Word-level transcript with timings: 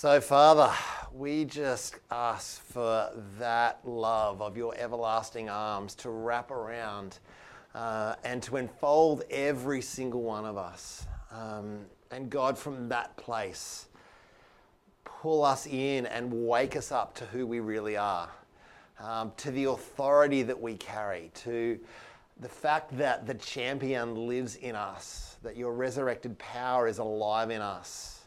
So, 0.00 0.20
Father, 0.20 0.72
we 1.12 1.44
just 1.44 1.96
ask 2.08 2.62
for 2.62 3.10
that 3.40 3.80
love 3.84 4.40
of 4.40 4.56
your 4.56 4.72
everlasting 4.78 5.48
arms 5.48 5.96
to 5.96 6.10
wrap 6.10 6.52
around 6.52 7.18
uh, 7.74 8.14
and 8.22 8.40
to 8.44 8.58
enfold 8.58 9.24
every 9.28 9.82
single 9.82 10.22
one 10.22 10.44
of 10.44 10.56
us. 10.56 11.04
Um, 11.32 11.80
and 12.12 12.30
God, 12.30 12.56
from 12.56 12.88
that 12.90 13.16
place, 13.16 13.88
pull 15.04 15.44
us 15.44 15.66
in 15.66 16.06
and 16.06 16.32
wake 16.46 16.76
us 16.76 16.92
up 16.92 17.16
to 17.16 17.24
who 17.24 17.44
we 17.44 17.58
really 17.58 17.96
are, 17.96 18.30
um, 19.00 19.32
to 19.38 19.50
the 19.50 19.64
authority 19.64 20.44
that 20.44 20.60
we 20.60 20.76
carry, 20.76 21.32
to 21.42 21.76
the 22.38 22.48
fact 22.48 22.96
that 22.98 23.26
the 23.26 23.34
champion 23.34 24.28
lives 24.28 24.54
in 24.54 24.76
us, 24.76 25.38
that 25.42 25.56
your 25.56 25.72
resurrected 25.72 26.38
power 26.38 26.86
is 26.86 26.98
alive 26.98 27.50
in 27.50 27.60
us, 27.60 28.17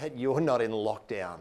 that 0.00 0.18
you're 0.18 0.40
not 0.40 0.60
in 0.60 0.70
lockdown. 0.70 1.38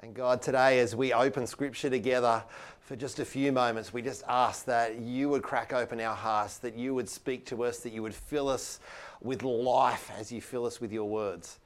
And 0.00 0.14
God, 0.14 0.42
today, 0.42 0.80
as 0.80 0.96
we 0.96 1.12
open 1.12 1.46
scripture 1.46 1.88
together 1.88 2.42
for 2.80 2.96
just 2.96 3.20
a 3.20 3.24
few 3.24 3.52
moments, 3.52 3.92
we 3.92 4.02
just 4.02 4.24
ask 4.28 4.64
that 4.64 4.98
you 4.98 5.28
would 5.28 5.42
crack 5.42 5.72
open 5.72 6.00
our 6.00 6.16
hearts, 6.16 6.58
that 6.58 6.76
you 6.76 6.92
would 6.94 7.08
speak 7.08 7.46
to 7.46 7.62
us, 7.64 7.78
that 7.80 7.92
you 7.92 8.02
would 8.02 8.14
fill 8.14 8.48
us 8.48 8.80
with 9.20 9.44
life 9.44 10.10
as 10.18 10.32
you 10.32 10.40
fill 10.40 10.66
us 10.66 10.80
with 10.80 10.92
your 10.92 11.08
words. 11.08 11.60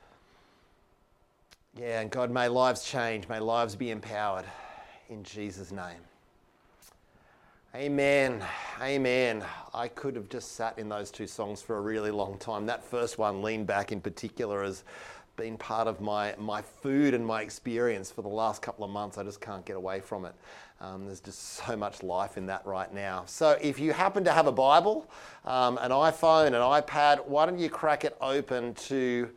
Yeah, 1.79 2.01
and 2.01 2.11
God, 2.11 2.31
may 2.31 2.49
lives 2.49 2.85
change, 2.85 3.29
may 3.29 3.41
lives 3.41 3.75
be 3.75 3.91
empowered 3.91 4.45
in 5.09 5.23
Jesus' 5.23 5.73
name. 5.73 6.01
Amen. 7.77 8.43
Amen. 8.81 9.45
I 9.75 9.89
could 9.89 10.17
have 10.17 10.31
just 10.31 10.53
sat 10.53 10.79
in 10.79 10.89
those 10.89 11.11
two 11.11 11.27
songs 11.27 11.61
for 11.61 11.77
a 11.77 11.81
really 11.83 12.11
long 12.11 12.39
time. 12.39 12.65
That 12.65 12.83
first 12.83 13.19
one, 13.19 13.43
Lean 13.43 13.67
Back 13.67 13.93
in 13.93 14.01
particular, 14.01 14.65
has 14.65 14.83
been 15.37 15.59
part 15.59 15.87
of 15.87 16.01
my, 16.01 16.35
my 16.39 16.63
food 16.63 17.13
and 17.13 17.27
my 17.27 17.43
experience 17.43 18.11
for 18.11 18.23
the 18.23 18.29
last 18.29 18.63
couple 18.63 18.83
of 18.83 18.91
months. 18.91 19.19
I 19.19 19.25
just 19.25 19.43
can't 19.43 19.63
get 19.67 19.77
away 19.77 20.01
from 20.01 20.25
it. 20.25 20.35
Um, 20.81 21.05
there's 21.05 21.21
just 21.21 21.43
so 21.67 21.77
much 21.77 22.03
life 22.03 22.39
in 22.39 22.47
that 22.47 22.65
right 22.65 22.91
now. 22.95 23.25
So, 23.27 23.59
if 23.61 23.79
you 23.79 23.93
happen 23.93 24.25
to 24.25 24.33
have 24.33 24.47
a 24.47 24.53
Bible, 24.53 25.07
um, 25.45 25.77
an 25.83 25.91
iPhone, 25.91 26.47
an 26.47 26.55
iPad, 26.55 27.27
why 27.27 27.45
don't 27.45 27.59
you 27.59 27.69
crack 27.69 28.07
it 28.07 28.17
open 28.23 28.73
to 28.87 29.29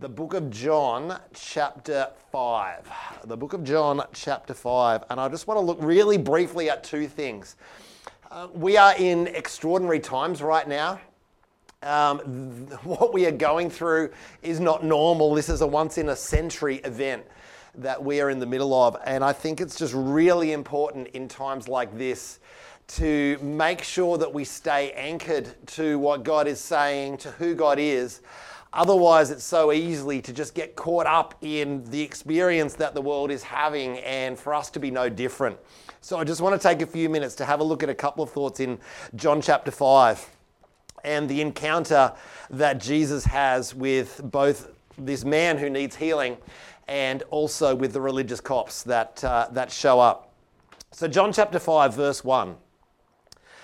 the 0.00 0.08
book 0.08 0.32
of 0.32 0.48
John, 0.48 1.20
chapter 1.34 2.08
5. 2.32 2.90
The 3.24 3.36
book 3.36 3.52
of 3.52 3.62
John, 3.62 4.02
chapter 4.14 4.54
5. 4.54 5.04
And 5.10 5.20
I 5.20 5.28
just 5.28 5.46
want 5.46 5.58
to 5.58 5.60
look 5.60 5.76
really 5.82 6.16
briefly 6.16 6.70
at 6.70 6.82
two 6.82 7.06
things. 7.06 7.56
Uh, 8.32 8.46
we 8.54 8.76
are 8.76 8.94
in 8.96 9.26
extraordinary 9.26 9.98
times 9.98 10.40
right 10.40 10.68
now. 10.68 11.00
Um, 11.82 12.68
th- 12.68 12.78
what 12.84 13.12
we 13.12 13.26
are 13.26 13.32
going 13.32 13.68
through 13.68 14.12
is 14.40 14.60
not 14.60 14.84
normal. 14.84 15.34
This 15.34 15.48
is 15.48 15.62
a 15.62 15.66
once 15.66 15.98
in 15.98 16.10
a 16.10 16.14
century 16.14 16.76
event 16.84 17.24
that 17.74 18.00
we 18.00 18.20
are 18.20 18.30
in 18.30 18.38
the 18.38 18.46
middle 18.46 18.72
of. 18.72 18.96
And 19.04 19.24
I 19.24 19.32
think 19.32 19.60
it's 19.60 19.76
just 19.76 19.94
really 19.96 20.52
important 20.52 21.08
in 21.08 21.26
times 21.26 21.66
like 21.66 21.98
this 21.98 22.38
to 22.86 23.36
make 23.42 23.82
sure 23.82 24.16
that 24.18 24.32
we 24.32 24.44
stay 24.44 24.92
anchored 24.92 25.52
to 25.66 25.98
what 25.98 26.22
God 26.22 26.46
is 26.46 26.60
saying, 26.60 27.18
to 27.18 27.32
who 27.32 27.56
God 27.56 27.80
is. 27.80 28.20
Otherwise, 28.72 29.32
it's 29.32 29.42
so 29.42 29.72
easily 29.72 30.22
to 30.22 30.32
just 30.32 30.54
get 30.54 30.76
caught 30.76 31.06
up 31.06 31.34
in 31.40 31.82
the 31.90 32.00
experience 32.00 32.74
that 32.74 32.94
the 32.94 33.02
world 33.02 33.32
is 33.32 33.42
having 33.42 33.98
and 33.98 34.38
for 34.38 34.54
us 34.54 34.70
to 34.70 34.78
be 34.78 34.92
no 34.92 35.08
different. 35.08 35.58
So, 36.02 36.18
I 36.18 36.24
just 36.24 36.40
want 36.40 36.58
to 36.58 36.68
take 36.68 36.80
a 36.80 36.86
few 36.86 37.10
minutes 37.10 37.34
to 37.36 37.44
have 37.44 37.60
a 37.60 37.62
look 37.62 37.82
at 37.82 37.90
a 37.90 37.94
couple 37.94 38.24
of 38.24 38.30
thoughts 38.30 38.58
in 38.58 38.78
John 39.16 39.42
chapter 39.42 39.70
5 39.70 40.30
and 41.04 41.28
the 41.28 41.42
encounter 41.42 42.14
that 42.48 42.80
Jesus 42.80 43.26
has 43.26 43.74
with 43.74 44.18
both 44.24 44.70
this 44.96 45.26
man 45.26 45.58
who 45.58 45.68
needs 45.68 45.96
healing 45.96 46.38
and 46.88 47.22
also 47.24 47.74
with 47.74 47.92
the 47.92 48.00
religious 48.00 48.40
cops 48.40 48.82
that, 48.84 49.22
uh, 49.22 49.48
that 49.52 49.70
show 49.70 50.00
up. 50.00 50.32
So, 50.90 51.06
John 51.06 51.34
chapter 51.34 51.58
5, 51.58 51.94
verse 51.94 52.24
1. 52.24 52.56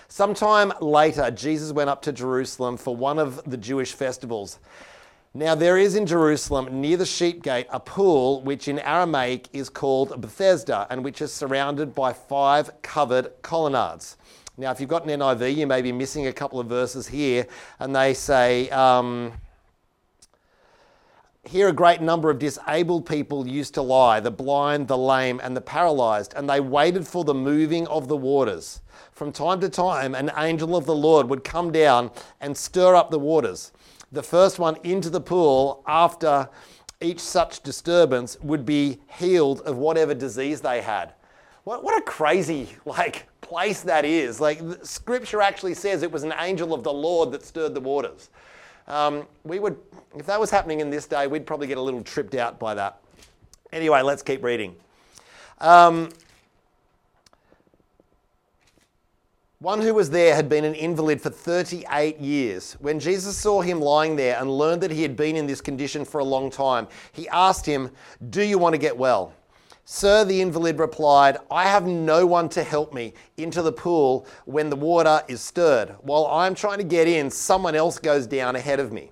Sometime 0.09 0.75
later, 0.83 1.31
Jesus 1.31 1.73
went 1.73 1.89
up 1.89 2.03
to 2.03 2.13
Jerusalem 2.13 2.77
for 2.77 2.95
one 2.95 3.19
of 3.19 3.43
the 3.51 3.57
Jewish 3.57 3.95
festivals. 3.95 4.59
Now, 5.37 5.55
there 5.55 5.77
is 5.77 5.97
in 5.97 6.07
Jerusalem 6.07 6.81
near 6.81 6.97
the 6.97 7.05
sheep 7.05 7.43
gate 7.43 7.67
a 7.69 7.79
pool 7.79 8.41
which 8.41 8.69
in 8.69 8.79
Aramaic 8.79 9.51
is 9.53 9.69
called 9.69 10.19
Bethesda 10.19 10.87
and 10.89 11.05
which 11.05 11.21
is 11.21 11.31
surrounded 11.31 11.95
by 11.95 12.15
five 12.15 12.71
covered 12.81 13.31
colonnades. 13.43 14.17
Now, 14.57 14.71
if 14.71 14.81
you've 14.81 14.89
got 14.89 15.07
an 15.07 15.11
NIV, 15.11 15.55
you 15.55 15.67
may 15.67 15.83
be 15.83 15.93
missing 15.93 16.27
a 16.27 16.33
couple 16.33 16.59
of 16.59 16.69
verses 16.69 17.07
here, 17.07 17.47
and 17.81 17.95
they 17.95 18.15
say, 18.15 18.71
um, 18.71 19.35
here 21.45 21.69
a 21.69 21.73
great 21.73 22.01
number 22.01 22.31
of 22.31 22.39
disabled 22.39 23.05
people 23.05 23.47
used 23.47 23.75
to 23.75 23.83
lie 23.83 24.21
the 24.21 24.31
blind, 24.31 24.89
the 24.89 24.97
lame, 24.97 25.39
and 25.45 25.55
the 25.55 25.61
paralyzed, 25.61 26.33
and 26.35 26.49
they 26.49 26.61
waited 26.61 27.07
for 27.07 27.25
the 27.25 27.35
moving 27.35 27.87
of 27.89 28.09
the 28.09 28.17
waters. 28.17 28.81
From 29.13 29.33
time 29.33 29.61
to 29.61 29.69
time, 29.69 30.15
an 30.15 30.31
angel 30.39 30.75
of 30.75 30.87
the 30.87 30.95
Lord 30.95 31.29
would 31.29 31.45
come 31.45 31.73
down 31.73 32.11
and 32.41 32.57
stir 32.57 32.95
up 32.95 33.11
the 33.11 33.19
waters. 33.19 33.73
The 34.17 34.23
first 34.23 34.59
one 34.59 34.79
into 34.83 35.11
the 35.11 35.21
pool 35.21 35.83
after 35.87 36.49
each 37.03 37.21
such 37.21 37.63
disturbance 37.63 38.41
would 38.41 38.65
be 38.65 38.99
healed 39.19 39.61
of 39.61 39.77
whatever 39.77 40.15
disease 40.15 40.63
they 40.63 40.81
had. 40.81 41.13
What, 41.65 41.85
what 41.85 41.99
a 41.99 42.01
crazy 42.01 42.71
like 42.87 43.27
place 43.43 43.83
that 43.83 44.07
is. 44.07 44.41
Like 44.41 44.63
scripture 44.83 45.43
actually 45.43 45.75
says 45.75 46.03
it 46.03 46.11
was 46.11 46.23
an 46.23 46.33
angel 46.41 46.73
of 46.73 46.83
the 46.83 46.93
Lord 46.95 47.31
that 47.33 47.45
stirred 47.45 47.75
the 47.75 47.81
waters. 47.83 48.31
Um, 48.89 49.27
we 49.45 49.59
would, 49.59 49.77
if 50.17 50.25
that 50.25 50.41
was 50.41 50.51
happening 50.51 50.81
in 50.81 50.89
this 50.89 51.07
day, 51.07 51.27
we'd 51.27 51.47
probably 51.47 51.67
get 51.67 51.77
a 51.77 51.83
little 51.83 52.03
tripped 52.03 52.37
out 52.37 52.59
by 52.59 52.73
that. 52.73 53.03
Anyway, 53.71 54.01
let's 54.01 54.23
keep 54.23 54.43
reading. 54.43 54.77
Um, 55.61 56.09
one 59.67 59.81
who 59.81 59.93
was 59.93 60.11
there 60.11 60.33
had 60.33 60.49
been 60.49 60.65
an 60.65 60.77
invalid 60.77 61.21
for 61.21 61.29
38 61.29 62.21
years. 62.21 62.77
When 62.79 63.01
Jesus 63.01 63.37
saw 63.37 63.63
him 63.63 63.81
lying 63.81 64.15
there 64.15 64.39
and 64.39 64.49
learned 64.49 64.81
that 64.83 64.93
he 64.93 65.03
had 65.03 65.17
been 65.17 65.35
in 65.35 65.49
this 65.49 65.61
condition 65.61 66.05
for 66.05 66.21
a 66.21 66.25
long 66.25 66.51
time, 66.51 66.87
he 67.11 67.29
asked 67.31 67.67
him, 67.67 67.91
Do 68.31 68.45
you 68.45 68.59
want 68.59 68.75
to 68.75 68.79
get 68.79 68.97
well? 68.97 69.33
Sir, 69.85 70.25
the 70.25 70.41
invalid 70.41 70.79
replied, 70.79 71.39
I 71.51 71.65
have 71.65 71.85
no 71.85 72.25
one 72.25 72.49
to 72.51 72.63
help 72.63 72.95
me 72.95 73.13
into 73.39 73.61
the 73.61 73.73
pool 73.73 74.29
when 74.45 74.71
the 74.71 74.77
water 74.77 75.23
is 75.27 75.41
stirred. 75.41 75.97
While 76.03 76.29
I'm 76.29 76.55
trying 76.55 76.79
to 76.79 76.85
get 76.85 77.09
in, 77.09 77.29
someone 77.29 77.75
else 77.75 77.99
goes 77.99 78.29
down 78.29 78.55
ahead 78.55 78.79
of 78.79 78.93
me. 78.93 79.11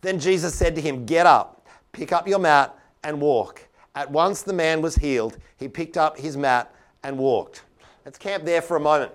Then 0.00 0.18
Jesus 0.18 0.54
said 0.54 0.74
to 0.76 0.80
him, 0.80 1.04
Get 1.04 1.26
up, 1.26 1.66
pick 1.92 2.12
up 2.12 2.26
your 2.26 2.38
mat, 2.38 2.74
and 3.02 3.20
walk. 3.20 3.68
At 3.94 4.10
once 4.10 4.40
the 4.40 4.54
man 4.54 4.80
was 4.80 4.96
healed. 4.96 5.36
He 5.58 5.68
picked 5.68 5.98
up 5.98 6.16
his 6.16 6.34
mat 6.34 6.74
and 7.02 7.18
walked. 7.18 7.62
Let's 8.06 8.18
camp 8.18 8.44
there 8.44 8.60
for 8.62 8.76
a 8.76 8.80
moment. 8.80 9.12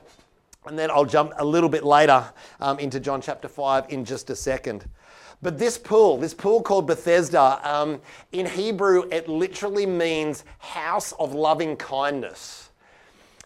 And 0.70 0.78
then 0.78 0.92
I'll 0.92 1.04
jump 1.04 1.34
a 1.38 1.44
little 1.44 1.68
bit 1.68 1.84
later 1.84 2.24
um, 2.60 2.78
into 2.78 3.00
John 3.00 3.22
chapter 3.22 3.48
5 3.48 3.92
in 3.92 4.06
just 4.06 4.30
a 4.30 4.36
second. 4.36 4.88
But 5.42 5.58
this 5.58 5.80
pool, 5.80 6.18
this 6.18 6.36
pool 6.36 6.62
called 6.62 6.86
Bethesda, 6.86 7.60
um, 7.64 8.00
in 8.34 8.46
Hebrew, 8.46 9.10
it 9.12 9.28
literally 9.28 9.88
means 9.88 10.46
house 10.60 11.12
of 11.14 11.34
loving 11.34 11.76
kindness. 11.76 12.70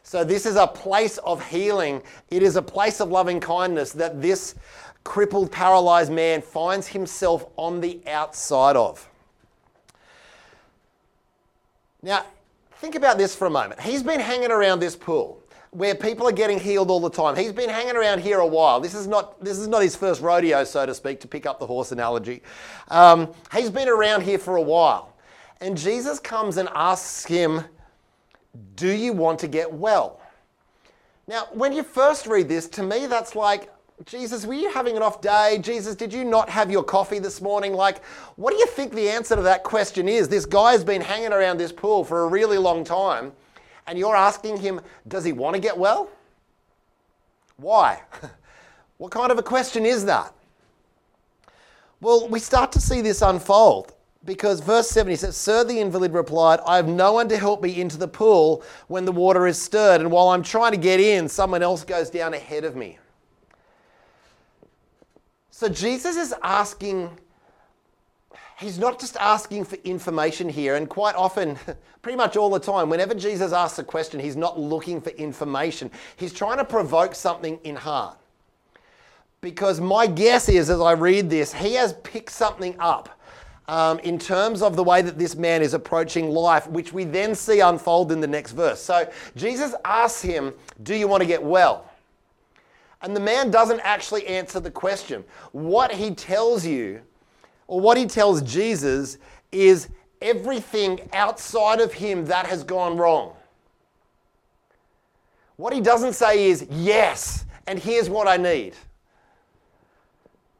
So, 0.03 0.25
this 0.25 0.45
is 0.45 0.57
a 0.57 0.67
place 0.67 1.17
of 1.19 1.47
healing. 1.47 2.01
It 2.29 2.43
is 2.43 2.57
a 2.57 2.61
place 2.61 2.99
of 2.99 3.07
loving 3.07 3.39
kindness 3.39 3.93
that 3.93 4.21
this 4.21 4.55
crippled, 5.05 5.49
paralyzed 5.49 6.11
man 6.11 6.41
finds 6.41 6.87
himself 6.87 7.45
on 7.55 7.79
the 7.79 8.01
outside 8.05 8.75
of. 8.75 9.09
Now, 12.01 12.25
think 12.79 12.95
about 12.95 13.17
this 13.17 13.33
for 13.33 13.45
a 13.45 13.49
moment. 13.49 13.79
He's 13.79 14.03
been 14.03 14.19
hanging 14.19 14.51
around 14.51 14.81
this 14.81 14.97
pool 14.97 15.41
where 15.73 15.95
people 15.95 16.27
are 16.27 16.33
getting 16.33 16.59
healed 16.59 16.91
all 16.91 16.99
the 16.99 17.09
time. 17.09 17.35
He's 17.35 17.51
been 17.51 17.69
hanging 17.69 17.95
around 17.95 18.19
here 18.19 18.39
a 18.39 18.45
while. 18.45 18.79
This 18.79 18.93
is 18.93 19.07
not 19.07 19.43
this 19.43 19.57
is 19.57 19.67
not 19.67 19.81
his 19.81 19.95
first 19.95 20.21
rodeo, 20.21 20.63
so 20.63 20.85
to 20.85 20.93
speak, 20.93 21.19
to 21.21 21.27
pick 21.27 21.45
up 21.45 21.59
the 21.59 21.65
horse 21.65 21.91
analogy. 21.91 22.41
Um, 22.89 23.31
he's 23.51 23.69
been 23.69 23.89
around 23.89 24.21
here 24.21 24.37
for 24.37 24.55
a 24.57 24.61
while, 24.61 25.15
and 25.61 25.77
Jesus 25.77 26.19
comes 26.19 26.57
and 26.57 26.69
asks 26.75 27.25
him, 27.25 27.63
"Do 28.75 28.89
you 28.89 29.13
want 29.13 29.39
to 29.39 29.47
get 29.47 29.71
well?" 29.73 30.21
Now, 31.27 31.47
when 31.53 31.73
you 31.73 31.83
first 31.83 32.27
read 32.27 32.49
this, 32.49 32.67
to 32.69 32.83
me, 32.83 33.07
that's 33.07 33.35
like. 33.35 33.69
Jesus, 34.05 34.43
were 34.45 34.55
you 34.55 34.71
having 34.71 34.97
an 34.97 35.03
off 35.03 35.21
day? 35.21 35.59
Jesus, 35.61 35.95
did 35.95 36.11
you 36.11 36.25
not 36.25 36.49
have 36.49 36.69
your 36.71 36.83
coffee 36.83 37.19
this 37.19 37.39
morning? 37.41 37.73
Like, 37.73 38.03
what 38.35 38.51
do 38.51 38.57
you 38.57 38.65
think 38.65 38.91
the 38.91 39.07
answer 39.07 39.35
to 39.35 39.41
that 39.43 39.63
question 39.63 40.09
is? 40.09 40.27
This 40.27 40.47
guy's 40.47 40.83
been 40.83 40.99
hanging 40.99 41.31
around 41.31 41.57
this 41.57 41.71
pool 41.71 42.03
for 42.03 42.23
a 42.23 42.27
really 42.27 42.57
long 42.57 42.83
time 42.83 43.31
and 43.87 43.97
you're 43.97 44.15
asking 44.15 44.57
him, 44.57 44.81
does 45.07 45.23
he 45.23 45.31
want 45.31 45.55
to 45.55 45.61
get 45.61 45.77
well? 45.77 46.09
Why? 47.57 48.01
what 48.97 49.11
kind 49.11 49.31
of 49.31 49.37
a 49.37 49.43
question 49.43 49.85
is 49.85 50.05
that? 50.05 50.33
Well, 52.01 52.27
we 52.27 52.39
start 52.39 52.71
to 52.73 52.81
see 52.81 53.01
this 53.01 53.21
unfold 53.21 53.93
because 54.25 54.59
verse 54.59 54.89
7 54.89 55.09
he 55.09 55.15
says, 55.15 55.37
Sir, 55.37 55.63
the 55.63 55.79
invalid 55.79 56.13
replied, 56.13 56.59
I 56.65 56.77
have 56.77 56.87
no 56.87 57.13
one 57.13 57.29
to 57.29 57.37
help 57.37 57.61
me 57.61 57.79
into 57.79 57.97
the 57.97 58.07
pool 58.07 58.63
when 58.87 59.05
the 59.05 59.11
water 59.11 59.47
is 59.47 59.61
stirred, 59.61 60.01
and 60.01 60.11
while 60.11 60.29
I'm 60.29 60.43
trying 60.43 60.71
to 60.71 60.77
get 60.77 60.99
in, 60.99 61.27
someone 61.27 61.61
else 61.61 61.83
goes 61.83 62.09
down 62.09 62.33
ahead 62.33 62.63
of 62.63 62.75
me. 62.75 62.99
So 65.49 65.69
Jesus 65.69 66.17
is 66.17 66.33
asking 66.41 67.17
he's 68.59 68.77
not 68.79 68.99
just 68.99 69.17
asking 69.17 69.65
for 69.65 69.75
information 69.83 70.49
here, 70.49 70.75
and 70.75 70.89
quite 70.89 71.15
often, 71.15 71.57
pretty 72.01 72.17
much 72.17 72.37
all 72.37 72.49
the 72.49 72.59
time, 72.59 72.89
whenever 72.89 73.13
Jesus 73.13 73.51
asks 73.51 73.79
a 73.79 73.83
question, 73.83 74.19
he's 74.19 74.35
not 74.35 74.59
looking 74.59 75.01
for 75.01 75.09
information. 75.11 75.91
He's 76.15 76.33
trying 76.33 76.57
to 76.57 76.65
provoke 76.65 77.15
something 77.15 77.59
in 77.63 77.75
heart. 77.75 78.17
Because 79.41 79.81
my 79.81 80.07
guess 80.07 80.47
is, 80.47 80.69
as 80.69 80.79
I 80.79 80.93
read 80.93 81.29
this, 81.29 81.53
he 81.53 81.73
has 81.73 81.93
picked 82.03 82.31
something 82.31 82.75
up 82.79 83.19
um, 83.67 83.99
in 83.99 84.17
terms 84.19 84.61
of 84.61 84.75
the 84.75 84.83
way 84.83 85.01
that 85.01 85.17
this 85.17 85.35
man 85.35 85.61
is 85.61 85.73
approaching 85.73 86.29
life, 86.29 86.67
which 86.67 86.93
we 86.93 87.03
then 87.03 87.35
see 87.35 87.59
unfold 87.59 88.11
in 88.11 88.21
the 88.21 88.27
next 88.27 88.51
verse. 88.51 88.81
So 88.81 89.09
Jesus 89.35 89.73
asks 89.85 90.21
him, 90.21 90.53
Do 90.83 90.95
you 90.95 91.07
want 91.07 91.21
to 91.21 91.27
get 91.27 91.41
well? 91.41 91.89
And 93.01 93.13
the 93.13 93.19
man 93.19 93.51
doesn't 93.51 93.81
actually 93.81 94.25
answer 94.27 94.61
the 94.61 94.71
question. 94.71 95.25
What 95.51 95.91
he 95.91 96.15
tells 96.15 96.65
you 96.65 97.01
or 97.73 97.81
what 97.81 97.97
he 97.97 98.05
tells 98.05 98.43
Jesus 98.43 99.17
is 99.51 99.89
everything 100.21 101.09
outside 101.11 101.81
of 101.81 101.91
him 101.91 102.25
that 102.25 102.45
has 102.45 102.63
gone 102.63 102.97
wrong. 102.97 103.33
What 105.55 105.73
he 105.73 105.81
doesn't 105.81 106.13
say 106.13 106.51
is, 106.51 106.67
yes, 106.69 107.45
and 107.65 107.79
here's 107.79 108.11
what 108.11 108.27
I 108.27 108.37
need. 108.37 108.75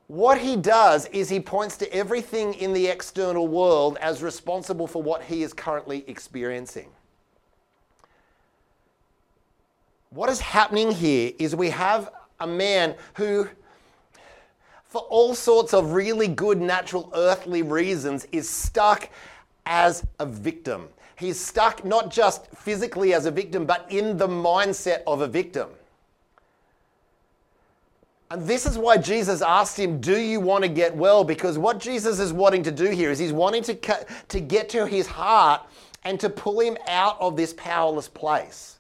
What 0.08 0.40
he 0.40 0.56
does 0.56 1.06
is 1.10 1.30
he 1.30 1.40
points 1.40 1.78
to 1.78 1.94
everything 1.94 2.56
in 2.56 2.74
the 2.74 2.88
external 2.88 3.48
world 3.48 4.00
as 4.02 4.24
responsible 4.24 4.88
for 4.88 5.04
what 5.04 5.22
he 5.22 5.44
is 5.44 5.54
currently 5.54 6.04
experiencing. 6.08 6.90
What 10.10 10.32
is 10.32 10.40
happening 10.40 10.92
here 10.92 11.32
is 11.38 11.56
we 11.56 11.70
have 11.70 12.10
a 12.40 12.48
man 12.48 12.96
who 13.14 13.50
for 14.94 15.02
all 15.10 15.34
sorts 15.34 15.74
of 15.74 15.94
really 15.94 16.28
good 16.28 16.62
natural 16.62 17.10
earthly 17.16 17.64
reasons, 17.64 18.28
is 18.32 18.48
stuck 18.48 19.10
as 19.66 20.06
a 20.20 20.26
victim. 20.28 20.88
He's 21.16 21.40
stuck 21.40 21.84
not 21.84 22.12
just 22.12 22.46
physically 22.50 23.12
as 23.16 23.26
a 23.26 23.32
victim, 23.32 23.66
but 23.66 23.88
in 23.90 24.18
the 24.18 24.28
mindset 24.28 25.02
of 25.08 25.22
a 25.22 25.28
victim. 25.28 25.70
And 28.30 28.44
this 28.44 28.68
is 28.68 28.78
why 28.78 28.98
Jesus 28.98 29.42
asked 29.42 29.80
him, 29.80 30.00
Do 30.00 30.16
you 30.16 30.40
want 30.40 30.64
to 30.64 30.70
get 30.70 30.96
well? 30.96 31.24
Because 31.24 31.58
what 31.58 31.80
Jesus 31.80 32.20
is 32.20 32.32
wanting 32.32 32.62
to 32.62 32.72
do 32.72 32.92
here 32.92 33.10
is 33.10 33.18
he's 33.18 33.34
wanting 33.34 33.64
to, 33.64 34.06
to 34.28 34.40
get 34.40 34.70
to 34.70 34.86
his 34.86 35.08
heart 35.08 35.64
and 36.04 36.20
to 36.20 36.30
pull 36.30 36.60
him 36.60 36.78
out 36.88 37.20
of 37.20 37.36
this 37.36 37.56
powerless 37.58 38.08
place 38.08 38.78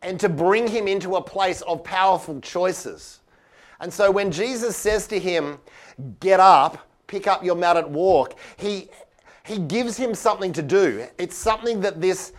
and 0.00 0.18
to 0.18 0.30
bring 0.30 0.66
him 0.66 0.88
into 0.88 1.16
a 1.16 1.20
place 1.20 1.60
of 1.60 1.84
powerful 1.84 2.40
choices. 2.40 3.20
And 3.80 3.92
so 3.92 4.10
when 4.10 4.30
Jesus 4.30 4.76
says 4.76 5.06
to 5.08 5.18
him, 5.18 5.58
Get 6.20 6.40
up, 6.40 6.88
pick 7.06 7.26
up 7.26 7.44
your 7.44 7.54
mat 7.54 7.76
and 7.76 7.94
walk, 7.94 8.38
he, 8.56 8.88
he 9.44 9.58
gives 9.58 9.96
him 9.96 10.14
something 10.14 10.52
to 10.52 10.62
do. 10.62 11.06
It's 11.18 11.36
something 11.36 11.80
that 11.82 12.00
this, 12.00 12.32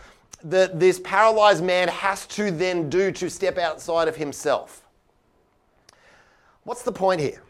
that 0.44 0.78
this 0.78 1.00
paralyzed 1.02 1.64
man 1.64 1.88
has 1.88 2.26
to 2.28 2.50
then 2.50 2.90
do 2.90 3.10
to 3.12 3.30
step 3.30 3.58
outside 3.58 4.08
of 4.08 4.16
himself. 4.16 4.84
What's 6.64 6.82
the 6.82 6.92
point 6.92 7.20
here? 7.20 7.42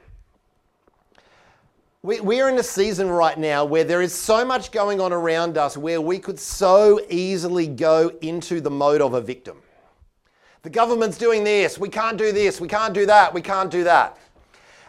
We, 2.03 2.21
we're 2.21 2.49
in 2.49 2.59
a 2.59 2.63
season 2.63 3.09
right 3.09 3.37
now 3.37 3.65
where 3.65 3.83
there 3.83 4.01
is 4.01 4.15
so 4.15 4.45
much 4.45 4.71
going 4.71 5.01
on 5.01 5.13
around 5.13 5.59
us 5.59 5.77
where 5.77 6.01
we 6.01 6.21
could 6.21 6.39
so 6.39 7.01
easily 7.09 7.67
go 7.67 8.13
into 8.21 8.61
the 8.61 8.71
mode 8.71 9.01
of 9.01 9.15
a 9.15 9.21
victim. 9.21 9.57
The 10.67 10.71
government's 10.71 11.17
doing 11.17 11.45
this. 11.45 11.79
We 11.79 11.89
can't 11.89 12.19
do 12.19 12.33
this. 12.33 12.61
We 12.61 12.67
can't 12.67 12.93
do 12.93 13.07
that. 13.07 13.33
We 13.33 13.41
can't 13.41 13.71
do 13.71 13.85
that. 13.85 14.19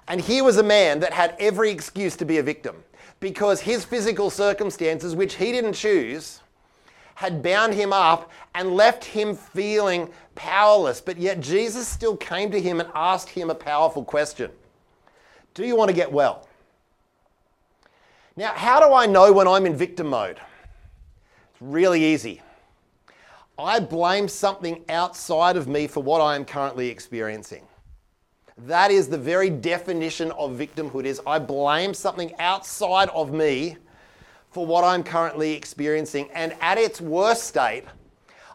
And 0.07 0.19
here 0.19 0.43
was 0.43 0.57
a 0.57 0.63
man 0.63 1.01
that 1.01 1.13
had 1.13 1.35
every 1.37 1.69
excuse 1.69 2.15
to 2.15 2.25
be 2.25 2.39
a 2.39 2.41
victim 2.41 2.83
because 3.19 3.61
his 3.61 3.85
physical 3.85 4.31
circumstances, 4.31 5.15
which 5.15 5.35
he 5.35 5.51
didn't 5.51 5.73
choose, 5.73 6.41
had 7.13 7.43
bound 7.43 7.75
him 7.75 7.93
up 7.93 8.31
and 8.55 8.73
left 8.73 9.05
him 9.05 9.35
feeling 9.35 10.09
powerless. 10.33 10.99
But 10.99 11.19
yet 11.19 11.41
Jesus 11.41 11.87
still 11.87 12.17
came 12.17 12.49
to 12.53 12.59
him 12.59 12.79
and 12.79 12.89
asked 12.95 13.29
him 13.29 13.51
a 13.51 13.55
powerful 13.55 14.03
question 14.03 14.49
Do 15.53 15.63
you 15.63 15.75
want 15.75 15.89
to 15.89 15.95
get 15.95 16.11
well? 16.11 16.47
Now, 18.35 18.53
how 18.55 18.79
do 18.79 18.95
I 18.95 19.05
know 19.05 19.31
when 19.31 19.47
I'm 19.47 19.67
in 19.67 19.75
victim 19.75 20.07
mode? 20.07 20.39
It's 21.51 21.61
really 21.61 22.03
easy. 22.03 22.41
I 23.59 23.79
blame 23.79 24.27
something 24.27 24.83
outside 24.87 25.57
of 25.57 25.67
me 25.67 25.87
for 25.87 26.03
what 26.03 26.21
I 26.21 26.35
am 26.35 26.45
currently 26.45 26.89
experiencing. 26.89 27.67
That 28.57 28.91
is 28.91 29.07
the 29.07 29.17
very 29.17 29.49
definition 29.49 30.31
of 30.31 30.51
victimhood 30.51 31.05
is 31.05 31.19
I 31.25 31.39
blame 31.39 31.93
something 31.93 32.33
outside 32.39 33.09
of 33.09 33.33
me 33.33 33.77
for 34.51 34.65
what 34.65 34.83
I'm 34.83 35.03
currently 35.03 35.53
experiencing 35.53 36.29
and 36.33 36.55
at 36.61 36.77
its 36.77 37.01
worst 37.01 37.45
state 37.45 37.85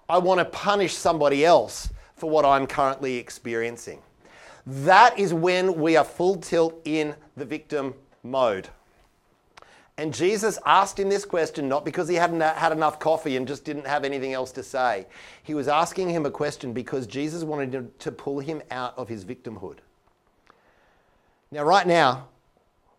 I 0.09 0.19
want 0.19 0.39
to 0.39 0.45
punish 0.45 0.95
somebody 0.95 1.45
else 1.45 1.89
for 2.17 2.31
what 2.31 2.45
I'm 2.45 2.67
currently 2.67 3.17
experiencing. 3.17 4.01
That 4.67 5.19
is 5.19 5.35
when 5.35 5.81
we 5.81 5.97
are 5.97 6.05
full 6.05 6.37
tilt 6.37 6.81
in 6.85 7.15
the 7.37 7.45
victim 7.45 7.95
mode. 8.23 8.69
And 10.03 10.13
Jesus 10.13 10.59
asked 10.67 10.99
him 10.99 11.09
this 11.09 11.25
question 11.25 11.69
not 11.69 11.85
because 11.85 12.09
he 12.09 12.17
hadn't 12.17 12.43
uh, 12.43 12.55
had 12.55 12.73
enough 12.73 12.99
coffee 12.99 13.37
and 13.37 13.47
just 13.47 13.65
didn't 13.65 13.87
have 13.87 14.03
anything 14.03 14.33
else 14.33 14.51
to 14.51 14.63
say. 14.65 15.07
He 15.45 15.55
was 15.55 15.69
asking 15.69 16.11
him 16.11 16.27
a 16.27 16.31
question 16.31 16.73
because 16.73 17.07
Jesus 17.07 17.45
wanted 17.45 17.97
to 18.01 18.11
pull 18.11 18.41
him 18.41 18.63
out 18.73 18.99
of 18.99 19.09
his 19.09 19.25
victimhood. 19.25 19.77
Now, 21.53 21.63
right 21.63 21.87
now, 21.87 22.27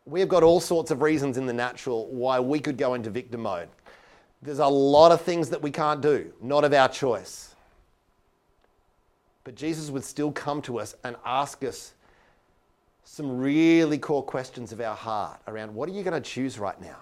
we've 0.05 0.29
got 0.29 0.43
all 0.43 0.61
sorts 0.61 0.91
of 0.91 1.01
reasons 1.01 1.37
in 1.37 1.45
the 1.45 1.51
natural 1.51 2.07
why 2.07 2.39
we 2.39 2.61
could 2.61 2.77
go 2.77 2.93
into 2.93 3.09
victim 3.09 3.41
mode. 3.41 3.67
There's 4.41 4.59
a 4.59 4.65
lot 4.65 5.11
of 5.11 5.19
things 5.19 5.49
that 5.49 5.61
we 5.61 5.71
can't 5.71 5.99
do, 5.99 6.31
not 6.41 6.63
of 6.63 6.73
our 6.73 6.87
choice. 6.87 7.53
But 9.43 9.55
Jesus 9.55 9.89
would 9.89 10.05
still 10.05 10.31
come 10.31 10.61
to 10.61 10.79
us 10.79 10.95
and 11.03 11.17
ask 11.25 11.65
us 11.65 11.95
some 13.03 13.37
really 13.37 13.97
core 13.97 14.23
questions 14.23 14.71
of 14.71 14.81
our 14.81 14.95
heart 14.95 15.39
around 15.47 15.73
what 15.73 15.89
are 15.89 15.91
you 15.91 16.03
going 16.03 16.21
to 16.21 16.29
choose 16.29 16.57
right 16.57 16.79
now? 16.81 16.97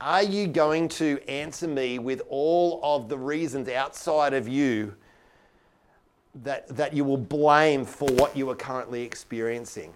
Are 0.00 0.22
you 0.22 0.48
going 0.48 0.88
to 0.88 1.20
answer 1.28 1.68
me 1.68 1.98
with 1.98 2.22
all 2.28 2.80
of 2.82 3.08
the 3.08 3.16
reasons 3.16 3.68
outside 3.68 4.34
of 4.34 4.48
you 4.48 4.94
that, 6.42 6.66
that 6.68 6.92
you 6.92 7.04
will 7.04 7.18
blame 7.18 7.84
for 7.84 8.08
what 8.14 8.36
you 8.36 8.50
are 8.50 8.56
currently 8.56 9.02
experiencing? 9.02 9.92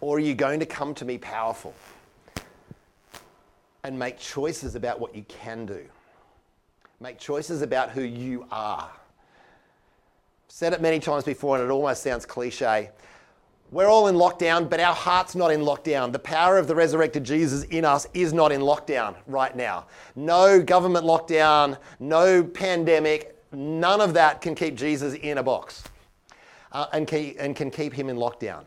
Or 0.00 0.16
are 0.16 0.20
you 0.20 0.34
going 0.34 0.60
to 0.60 0.66
come 0.66 0.94
to 0.96 1.04
me 1.04 1.18
powerful 1.18 1.74
and 3.84 3.98
make 3.98 4.18
choices 4.18 4.74
about 4.74 4.98
what 4.98 5.14
you 5.14 5.22
can 5.28 5.64
do? 5.64 5.84
Make 7.00 7.18
choices 7.18 7.62
about 7.62 7.90
who 7.90 8.02
you 8.02 8.46
are. 8.50 8.90
Said 10.56 10.72
it 10.72 10.80
many 10.80 11.00
times 11.00 11.24
before, 11.24 11.56
and 11.56 11.68
it 11.68 11.72
almost 11.72 12.04
sounds 12.04 12.24
cliche. 12.24 12.90
We're 13.72 13.88
all 13.88 14.06
in 14.06 14.14
lockdown, 14.14 14.70
but 14.70 14.78
our 14.78 14.94
heart's 14.94 15.34
not 15.34 15.50
in 15.50 15.62
lockdown. 15.62 16.12
The 16.12 16.20
power 16.20 16.58
of 16.58 16.68
the 16.68 16.76
resurrected 16.76 17.24
Jesus 17.24 17.64
in 17.64 17.84
us 17.84 18.06
is 18.14 18.32
not 18.32 18.52
in 18.52 18.60
lockdown 18.60 19.16
right 19.26 19.56
now. 19.56 19.86
No 20.14 20.62
government 20.62 21.04
lockdown, 21.04 21.76
no 21.98 22.44
pandemic, 22.44 23.36
none 23.50 24.00
of 24.00 24.14
that 24.14 24.40
can 24.42 24.54
keep 24.54 24.76
Jesus 24.76 25.14
in 25.14 25.38
a 25.38 25.42
box 25.42 25.82
uh, 26.70 26.86
and, 26.92 27.12
and 27.12 27.56
can 27.56 27.68
keep 27.68 27.92
him 27.92 28.08
in 28.08 28.16
lockdown. 28.16 28.62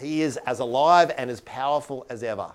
He 0.00 0.22
is 0.22 0.38
as 0.46 0.60
alive 0.60 1.12
and 1.18 1.28
as 1.28 1.42
powerful 1.42 2.06
as 2.08 2.22
ever. 2.22 2.50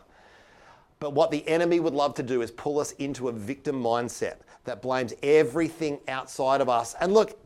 But 1.00 1.14
what 1.14 1.30
the 1.30 1.48
enemy 1.48 1.80
would 1.80 1.94
love 1.94 2.16
to 2.16 2.24
do 2.24 2.42
is 2.42 2.50
pull 2.50 2.80
us 2.80 2.94
into 2.94 3.28
a 3.28 3.32
victim 3.32 3.76
mindset 3.76 4.38
that 4.64 4.82
blames 4.82 5.14
everything 5.22 6.00
outside 6.08 6.62
of 6.62 6.70
us. 6.70 6.96
And 7.02 7.14
look, 7.14 7.43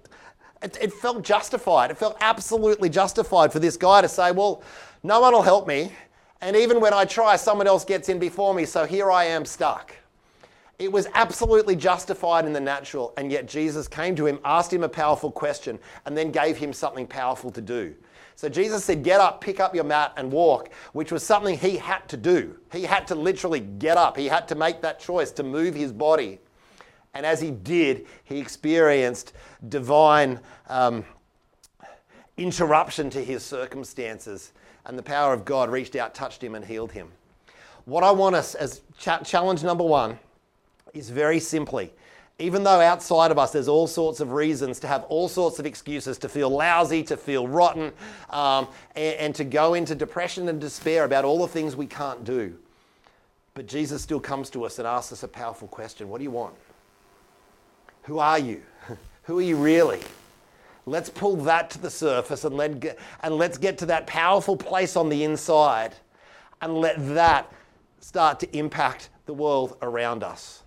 it, 0.61 0.77
it 0.81 0.93
felt 0.93 1.23
justified. 1.23 1.91
It 1.91 1.97
felt 1.97 2.17
absolutely 2.21 2.89
justified 2.89 3.51
for 3.51 3.59
this 3.59 3.77
guy 3.77 4.01
to 4.01 4.09
say, 4.09 4.31
well, 4.31 4.63
no 5.03 5.21
one 5.21 5.33
will 5.33 5.41
help 5.41 5.67
me. 5.67 5.91
And 6.41 6.55
even 6.55 6.79
when 6.79 6.93
I 6.93 7.05
try, 7.05 7.35
someone 7.35 7.67
else 7.67 7.83
gets 7.83 8.09
in 8.09 8.19
before 8.19 8.53
me, 8.53 8.65
so 8.65 8.85
here 8.85 9.11
I 9.11 9.25
am 9.25 9.45
stuck. 9.45 9.95
It 10.79 10.91
was 10.91 11.07
absolutely 11.15 11.75
justified 11.75 12.45
in 12.45 12.53
the 12.53 12.59
natural, 12.59 13.13
and 13.17 13.31
yet 13.31 13.47
Jesus 13.47 13.87
came 13.87 14.15
to 14.15 14.27
him, 14.27 14.39
asked 14.45 14.71
him 14.71 14.83
a 14.83 14.89
powerful 14.89 15.31
question, 15.31 15.79
and 16.05 16.15
then 16.15 16.31
gave 16.31 16.57
him 16.57 16.71
something 16.71 17.07
powerful 17.07 17.49
to 17.51 17.61
do. 17.61 17.95
So 18.35 18.47
Jesus 18.47 18.85
said, 18.85 19.03
Get 19.03 19.19
up, 19.19 19.41
pick 19.41 19.59
up 19.59 19.73
your 19.73 19.83
mat, 19.83 20.13
and 20.17 20.31
walk, 20.31 20.71
which 20.93 21.11
was 21.11 21.23
something 21.23 21.57
he 21.57 21.77
had 21.77 22.07
to 22.09 22.17
do. 22.17 22.55
He 22.71 22.83
had 22.83 23.07
to 23.07 23.15
literally 23.15 23.61
get 23.61 23.97
up, 23.97 24.15
he 24.15 24.27
had 24.27 24.47
to 24.49 24.55
make 24.55 24.81
that 24.81 24.99
choice 24.99 25.31
to 25.31 25.43
move 25.43 25.73
his 25.73 25.91
body. 25.91 26.39
And 27.13 27.25
as 27.25 27.41
he 27.41 27.51
did, 27.51 28.05
he 28.23 28.39
experienced 28.39 29.33
divine 29.69 30.39
um, 30.69 31.03
interruption 32.37 33.09
to 33.11 33.23
his 33.23 33.43
circumstances. 33.43 34.53
And 34.85 34.97
the 34.97 35.03
power 35.03 35.33
of 35.33 35.43
God 35.43 35.69
reached 35.69 35.95
out, 35.95 36.13
touched 36.13 36.43
him, 36.43 36.55
and 36.55 36.63
healed 36.63 36.91
him. 36.91 37.09
What 37.85 38.03
I 38.03 38.11
want 38.11 38.35
us 38.35 38.53
as 38.55 38.81
cha- 38.97 39.19
challenge 39.19 39.63
number 39.63 39.83
one 39.83 40.19
is 40.93 41.09
very 41.09 41.39
simply 41.39 41.91
Even 42.39 42.63
though 42.63 42.81
outside 42.81 43.31
of 43.31 43.39
us 43.39 43.51
there's 43.51 43.67
all 43.67 43.87
sorts 43.87 44.19
of 44.19 44.31
reasons 44.31 44.79
to 44.81 44.87
have 44.87 45.03
all 45.05 45.27
sorts 45.27 45.57
of 45.57 45.65
excuses 45.65 46.19
to 46.19 46.29
feel 46.29 46.49
lousy, 46.49 47.01
to 47.03 47.17
feel 47.17 47.47
rotten, 47.47 47.91
um, 48.29 48.67
and, 48.95 49.15
and 49.15 49.35
to 49.35 49.43
go 49.43 49.73
into 49.73 49.95
depression 49.95 50.47
and 50.47 50.61
despair 50.61 51.03
about 51.03 51.25
all 51.25 51.39
the 51.39 51.47
things 51.47 51.75
we 51.75 51.87
can't 51.87 52.23
do. 52.23 52.55
But 53.55 53.65
Jesus 53.65 54.03
still 54.03 54.19
comes 54.19 54.51
to 54.51 54.65
us 54.65 54.77
and 54.77 54.87
asks 54.87 55.11
us 55.11 55.23
a 55.23 55.27
powerful 55.27 55.67
question 55.67 56.09
What 56.09 56.19
do 56.19 56.23
you 56.23 56.31
want? 56.31 56.53
Who 58.07 58.19
are 58.19 58.39
you? 58.39 58.61
Who 59.23 59.39
are 59.39 59.43
you 59.43 59.57
really? 59.57 60.01
Let's 60.85 61.09
pull 61.09 61.35
that 61.37 61.69
to 61.71 61.79
the 61.79 61.89
surface 61.89 62.45
and, 62.45 62.55
let 62.55 62.97
and 63.21 63.35
let's 63.35 63.57
get 63.57 63.77
to 63.79 63.85
that 63.87 64.07
powerful 64.07 64.55
place 64.55 64.95
on 64.95 65.09
the 65.09 65.25
inside 65.25 65.93
and 66.61 66.75
let 66.75 66.95
that 67.13 67.51
start 67.99 68.39
to 68.39 68.57
impact 68.57 69.09
the 69.25 69.33
world 69.33 69.77
around 69.81 70.23
us. 70.23 70.63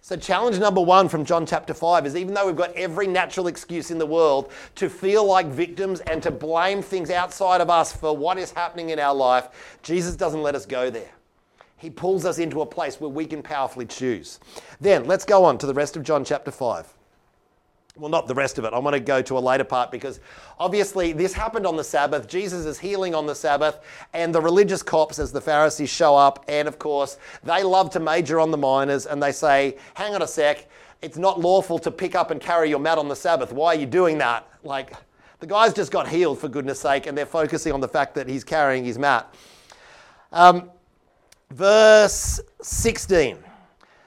So, 0.00 0.16
challenge 0.16 0.60
number 0.60 0.80
one 0.80 1.08
from 1.08 1.24
John 1.24 1.46
chapter 1.46 1.74
5 1.74 2.06
is 2.06 2.14
even 2.14 2.34
though 2.34 2.46
we've 2.46 2.54
got 2.54 2.72
every 2.74 3.08
natural 3.08 3.48
excuse 3.48 3.90
in 3.90 3.98
the 3.98 4.06
world 4.06 4.52
to 4.76 4.88
feel 4.88 5.24
like 5.24 5.46
victims 5.46 6.00
and 6.00 6.22
to 6.22 6.30
blame 6.30 6.80
things 6.82 7.10
outside 7.10 7.60
of 7.60 7.70
us 7.70 7.92
for 7.92 8.16
what 8.16 8.38
is 8.38 8.52
happening 8.52 8.90
in 8.90 9.00
our 9.00 9.14
life, 9.14 9.48
Jesus 9.82 10.14
doesn't 10.14 10.42
let 10.42 10.54
us 10.54 10.66
go 10.66 10.90
there. 10.90 11.10
He 11.84 11.90
pulls 11.90 12.24
us 12.24 12.38
into 12.38 12.62
a 12.62 12.66
place 12.66 12.98
where 12.98 13.10
we 13.10 13.26
can 13.26 13.42
powerfully 13.42 13.84
choose. 13.84 14.40
Then 14.80 15.04
let's 15.04 15.26
go 15.26 15.44
on 15.44 15.58
to 15.58 15.66
the 15.66 15.74
rest 15.74 15.98
of 15.98 16.02
John 16.02 16.24
chapter 16.24 16.50
5. 16.50 16.90
Well, 17.98 18.08
not 18.08 18.26
the 18.26 18.34
rest 18.34 18.56
of 18.56 18.64
it. 18.64 18.72
I 18.72 18.78
want 18.78 18.94
to 18.94 19.00
go 19.00 19.20
to 19.20 19.36
a 19.36 19.38
later 19.38 19.64
part 19.64 19.90
because 19.90 20.18
obviously 20.58 21.12
this 21.12 21.34
happened 21.34 21.66
on 21.66 21.76
the 21.76 21.84
Sabbath. 21.84 22.26
Jesus 22.26 22.64
is 22.64 22.78
healing 22.78 23.14
on 23.14 23.26
the 23.26 23.34
Sabbath, 23.34 23.80
and 24.14 24.34
the 24.34 24.40
religious 24.40 24.82
cops, 24.82 25.18
as 25.18 25.30
the 25.30 25.42
Pharisees 25.42 25.90
show 25.90 26.16
up, 26.16 26.42
and 26.48 26.66
of 26.66 26.78
course, 26.78 27.18
they 27.42 27.62
love 27.62 27.90
to 27.90 28.00
major 28.00 28.40
on 28.40 28.50
the 28.50 28.56
minors 28.56 29.04
and 29.04 29.22
they 29.22 29.30
say, 29.30 29.76
Hang 29.92 30.14
on 30.14 30.22
a 30.22 30.26
sec, 30.26 30.66
it's 31.02 31.18
not 31.18 31.38
lawful 31.38 31.78
to 31.80 31.90
pick 31.90 32.14
up 32.14 32.30
and 32.30 32.40
carry 32.40 32.70
your 32.70 32.78
mat 32.78 32.96
on 32.96 33.08
the 33.08 33.16
Sabbath. 33.16 33.52
Why 33.52 33.74
are 33.74 33.78
you 33.78 33.84
doing 33.84 34.16
that? 34.18 34.48
Like, 34.62 34.94
the 35.40 35.46
guy's 35.46 35.74
just 35.74 35.92
got 35.92 36.08
healed, 36.08 36.38
for 36.38 36.48
goodness 36.48 36.80
sake, 36.80 37.06
and 37.06 37.18
they're 37.18 37.26
focusing 37.26 37.74
on 37.74 37.82
the 37.82 37.88
fact 37.88 38.14
that 38.14 38.26
he's 38.26 38.42
carrying 38.42 38.86
his 38.86 38.98
mat. 38.98 39.34
Um, 40.32 40.70
Verse 41.50 42.40
16. 42.62 43.38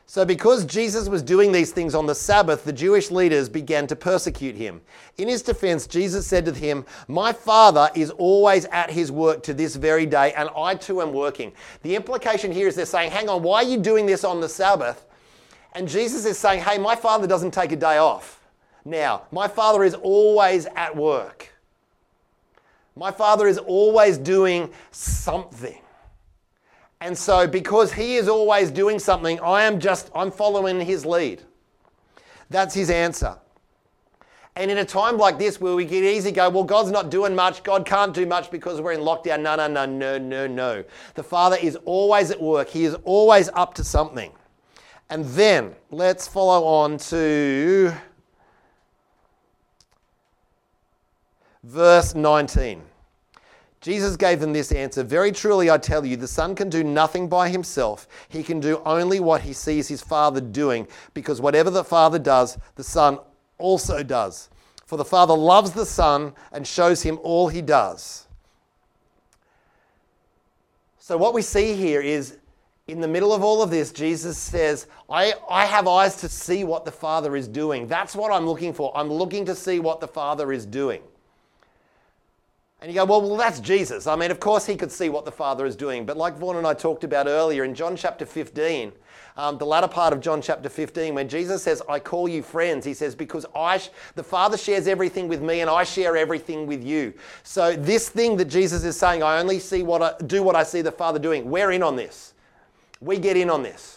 So, 0.09 0.23
because 0.23 0.65
Jesus 0.65 1.09
was 1.09 1.21
doing 1.21 1.51
these 1.51 1.71
things 1.71 1.93
on 1.93 2.05
the 2.05 2.15
Sabbath, 2.15 2.63
the 2.63 2.71
Jewish 2.71 3.11
leaders 3.11 3.49
began 3.49 3.87
to 3.87 3.95
persecute 3.95 4.55
him. 4.55 4.79
In 5.17 5.27
his 5.27 5.41
defense, 5.41 5.85
Jesus 5.85 6.25
said 6.25 6.45
to 6.45 6.53
him, 6.53 6.85
My 7.09 7.33
Father 7.33 7.89
is 7.93 8.11
always 8.11 8.63
at 8.65 8.89
his 8.89 9.11
work 9.11 9.43
to 9.43 9.53
this 9.53 9.75
very 9.75 10.05
day, 10.05 10.31
and 10.33 10.49
I 10.55 10.75
too 10.75 11.01
am 11.01 11.11
working. 11.11 11.51
The 11.81 11.93
implication 11.93 12.53
here 12.53 12.69
is 12.69 12.75
they're 12.75 12.85
saying, 12.85 13.11
Hang 13.11 13.27
on, 13.27 13.43
why 13.43 13.57
are 13.57 13.67
you 13.67 13.77
doing 13.77 14.05
this 14.05 14.23
on 14.23 14.39
the 14.39 14.47
Sabbath? 14.47 15.05
And 15.73 15.89
Jesus 15.89 16.25
is 16.25 16.37
saying, 16.37 16.63
Hey, 16.63 16.77
my 16.77 16.95
Father 16.95 17.27
doesn't 17.27 17.51
take 17.51 17.73
a 17.73 17.75
day 17.75 17.97
off. 17.97 18.47
Now, 18.85 19.23
my 19.33 19.49
Father 19.49 19.83
is 19.83 19.93
always 19.93 20.67
at 20.77 20.95
work. 20.95 21.51
My 22.95 23.11
Father 23.11 23.45
is 23.45 23.57
always 23.57 24.17
doing 24.17 24.69
something. 24.91 25.77
And 26.99 27.17
so, 27.17 27.47
because 27.47 27.93
he 27.93 28.15
is 28.15 28.27
always 28.27 28.71
doing 28.71 28.97
something, 28.97 29.39
I 29.39 29.63
am 29.63 29.79
just, 29.79 30.09
I'm 30.15 30.31
following 30.31 30.79
his 30.81 31.05
lead. 31.05 31.43
That's 32.49 32.73
his 32.73 32.89
answer. 32.89 33.37
And 34.55 34.71
in 34.71 34.79
a 34.79 34.85
time 34.85 35.17
like 35.17 35.37
this 35.37 35.61
where 35.61 35.75
we 35.75 35.85
get 35.85 36.03
easy 36.03 36.31
go, 36.31 36.49
well, 36.49 36.63
God's 36.63 36.89
not 36.89 37.11
doing 37.11 37.35
much, 37.35 37.61
God 37.61 37.85
can't 37.85 38.11
do 38.11 38.25
much 38.25 38.49
because 38.49 38.81
we're 38.81 38.93
in 38.93 39.01
lockdown. 39.01 39.41
No, 39.41 39.55
no, 39.55 39.67
no, 39.67 39.85
no, 39.85 40.17
no, 40.17 40.47
no. 40.47 40.83
The 41.13 41.21
Father 41.21 41.57
is 41.61 41.75
always 41.85 42.31
at 42.31 42.41
work, 42.41 42.67
He 42.67 42.85
is 42.85 42.95
always 43.03 43.49
up 43.53 43.75
to 43.75 43.83
something. 43.83 44.31
And 45.11 45.25
then 45.25 45.75
let's 45.91 46.27
follow 46.27 46.65
on 46.65 46.97
to 46.97 47.93
verse 51.63 52.15
19. 52.15 52.81
Jesus 53.79 54.15
gave 54.15 54.39
them 54.39 54.53
this 54.53 54.71
answer 54.71 55.03
Very 55.03 55.31
truly, 55.31 55.69
I 55.69 55.77
tell 55.77 56.05
you, 56.05 56.17
the 56.17 56.27
Son 56.27 56.55
can 56.55 56.69
do 56.69 56.83
nothing 56.83 57.27
by 57.27 57.49
himself. 57.49 58.07
He 58.29 58.43
can 58.43 58.59
do 58.59 58.81
only 58.85 59.19
what 59.19 59.41
he 59.41 59.53
sees 59.53 59.87
his 59.87 60.01
Father 60.01 60.41
doing, 60.41 60.87
because 61.13 61.39
whatever 61.39 61.69
the 61.69 61.83
Father 61.83 62.19
does, 62.19 62.57
the 62.75 62.83
Son 62.83 63.19
also 63.57 64.03
does. 64.03 64.49
For 64.85 64.97
the 64.97 65.05
Father 65.05 65.35
loves 65.35 65.71
the 65.71 65.85
Son 65.85 66.33
and 66.51 66.65
shows 66.65 67.03
him 67.03 67.19
all 67.21 67.49
he 67.49 67.61
does. 67.61 68.25
So, 70.97 71.17
what 71.17 71.33
we 71.33 71.41
see 71.41 71.73
here 71.73 72.01
is 72.01 72.37
in 72.87 73.01
the 73.01 73.07
middle 73.07 73.33
of 73.33 73.43
all 73.43 73.61
of 73.61 73.69
this, 73.69 73.91
Jesus 73.91 74.37
says, 74.37 74.87
I, 75.09 75.33
I 75.49 75.65
have 75.65 75.87
eyes 75.87 76.15
to 76.17 76.29
see 76.29 76.63
what 76.63 76.85
the 76.85 76.91
Father 76.91 77.35
is 77.35 77.47
doing. 77.47 77.87
That's 77.87 78.15
what 78.15 78.31
I'm 78.31 78.45
looking 78.45 78.73
for. 78.73 78.91
I'm 78.95 79.11
looking 79.11 79.45
to 79.45 79.55
see 79.55 79.79
what 79.79 79.99
the 79.99 80.07
Father 80.07 80.51
is 80.51 80.65
doing. 80.65 81.01
And 82.79 82.91
you 82.91 82.95
go, 82.95 83.05
well, 83.05 83.21
well, 83.21 83.37
that's 83.37 83.59
Jesus. 83.59 84.05
I 84.05 84.15
mean, 84.15 84.29
of 84.29 84.39
course 84.39 84.67
he 84.67 84.75
could 84.75 84.91
see 84.91 85.09
what 85.09 85.25
the 85.25 85.31
Father 85.31 85.65
is 85.65 85.75
doing. 85.75 86.05
But 86.05 86.15
like 86.15 86.37
Vaughan 86.37 86.57
and 86.57 86.67
I 86.67 86.75
talked 86.75 87.03
about 87.03 87.25
earlier 87.25 87.63
in 87.63 87.73
John 87.73 87.95
chapter 87.95 88.23
15, 88.23 88.91
um, 89.35 89.57
the 89.57 89.65
latter 89.65 89.87
part 89.87 90.13
of 90.13 90.19
John 90.19 90.43
chapter 90.43 90.69
15, 90.69 91.15
when 91.15 91.27
Jesus 91.27 91.63
says, 91.63 91.81
I 91.89 91.99
call 91.99 92.27
you 92.27 92.43
friends, 92.43 92.85
he 92.85 92.93
says, 92.93 93.15
because 93.15 93.47
I, 93.55 93.81
the 94.13 94.23
Father 94.23 94.57
shares 94.57 94.87
everything 94.87 95.27
with 95.27 95.41
me 95.41 95.61
and 95.61 95.69
I 95.69 95.83
share 95.83 96.15
everything 96.15 96.67
with 96.67 96.83
you. 96.83 97.13
So 97.41 97.75
this 97.75 98.09
thing 98.09 98.37
that 98.37 98.45
Jesus 98.45 98.83
is 98.83 98.95
saying, 98.95 99.23
I 99.23 99.39
only 99.39 99.59
see 99.59 99.81
what 99.81 100.03
I, 100.03 100.13
do 100.25 100.43
what 100.43 100.55
I 100.55 100.61
see 100.61 100.81
the 100.81 100.91
Father 100.91 101.17
doing, 101.17 101.49
we're 101.49 101.71
in 101.71 101.81
on 101.81 101.95
this. 101.95 102.33
We 103.01 103.17
get 103.17 103.37
in 103.37 103.49
on 103.49 103.63
this 103.63 103.96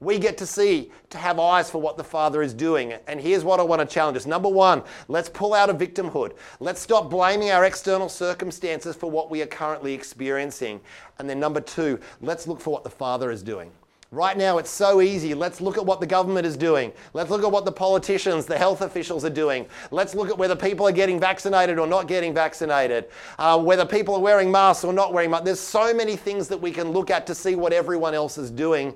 we 0.00 0.18
get 0.18 0.38
to 0.38 0.46
see, 0.46 0.90
to 1.10 1.18
have 1.18 1.38
eyes 1.38 1.70
for 1.70 1.80
what 1.80 1.96
the 1.96 2.04
Father 2.04 2.42
is 2.42 2.54
doing. 2.54 2.94
And 3.06 3.20
here's 3.20 3.44
what 3.44 3.60
I 3.60 3.62
want 3.62 3.80
to 3.80 3.86
challenge 3.86 4.16
us. 4.16 4.26
Number 4.26 4.48
one, 4.48 4.82
let's 5.08 5.28
pull 5.28 5.54
out 5.54 5.70
of 5.70 5.78
victimhood. 5.78 6.36
Let's 6.60 6.80
stop 6.80 7.10
blaming 7.10 7.50
our 7.50 7.64
external 7.64 8.08
circumstances 8.08 8.96
for 8.96 9.10
what 9.10 9.30
we 9.30 9.42
are 9.42 9.46
currently 9.46 9.94
experiencing. 9.94 10.80
And 11.18 11.28
then 11.28 11.40
number 11.40 11.60
two, 11.60 12.00
let's 12.20 12.46
look 12.46 12.60
for 12.60 12.70
what 12.70 12.84
the 12.84 12.90
Father 12.90 13.30
is 13.30 13.42
doing. 13.42 13.70
Right 14.14 14.36
now, 14.36 14.58
it's 14.58 14.70
so 14.70 15.00
easy. 15.00 15.34
Let's 15.34 15.60
look 15.60 15.76
at 15.76 15.84
what 15.84 15.98
the 15.98 16.06
government 16.06 16.46
is 16.46 16.56
doing. 16.56 16.92
Let's 17.14 17.30
look 17.30 17.42
at 17.42 17.50
what 17.50 17.64
the 17.64 17.72
politicians, 17.72 18.46
the 18.46 18.56
health 18.56 18.80
officials 18.80 19.24
are 19.24 19.30
doing. 19.30 19.66
Let's 19.90 20.14
look 20.14 20.28
at 20.28 20.38
whether 20.38 20.54
people 20.54 20.86
are 20.86 20.92
getting 20.92 21.18
vaccinated 21.18 21.80
or 21.80 21.88
not 21.88 22.06
getting 22.06 22.32
vaccinated, 22.32 23.06
uh, 23.40 23.58
whether 23.60 23.84
people 23.84 24.14
are 24.14 24.20
wearing 24.20 24.52
masks 24.52 24.84
or 24.84 24.92
not 24.92 25.12
wearing 25.12 25.32
masks. 25.32 25.46
There's 25.46 25.58
so 25.58 25.92
many 25.92 26.14
things 26.14 26.46
that 26.46 26.58
we 26.58 26.70
can 26.70 26.92
look 26.92 27.10
at 27.10 27.26
to 27.26 27.34
see 27.34 27.56
what 27.56 27.72
everyone 27.72 28.14
else 28.14 28.38
is 28.38 28.52
doing. 28.52 28.94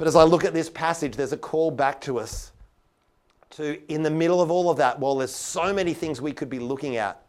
But 0.00 0.08
as 0.08 0.16
I 0.16 0.22
look 0.22 0.46
at 0.46 0.54
this 0.54 0.70
passage, 0.70 1.14
there's 1.14 1.34
a 1.34 1.36
call 1.36 1.70
back 1.70 2.00
to 2.00 2.18
us 2.18 2.52
to, 3.50 3.78
in 3.92 4.02
the 4.02 4.08
middle 4.08 4.40
of 4.40 4.50
all 4.50 4.70
of 4.70 4.78
that, 4.78 4.98
while 4.98 5.14
there's 5.14 5.34
so 5.34 5.74
many 5.74 5.92
things 5.92 6.22
we 6.22 6.32
could 6.32 6.48
be 6.48 6.58
looking 6.58 6.96
at, 6.96 7.20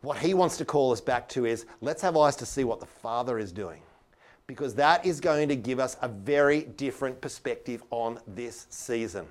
what 0.00 0.16
he 0.16 0.32
wants 0.32 0.56
to 0.56 0.64
call 0.64 0.90
us 0.90 1.02
back 1.02 1.28
to 1.28 1.44
is 1.44 1.66
let's 1.82 2.00
have 2.00 2.16
eyes 2.16 2.34
to 2.36 2.46
see 2.46 2.64
what 2.64 2.80
the 2.80 2.86
Father 2.86 3.38
is 3.38 3.52
doing. 3.52 3.82
Because 4.46 4.74
that 4.76 5.04
is 5.04 5.20
going 5.20 5.50
to 5.50 5.54
give 5.54 5.80
us 5.80 5.98
a 6.00 6.08
very 6.08 6.62
different 6.62 7.20
perspective 7.20 7.82
on 7.90 8.18
this 8.26 8.66
season. 8.70 9.26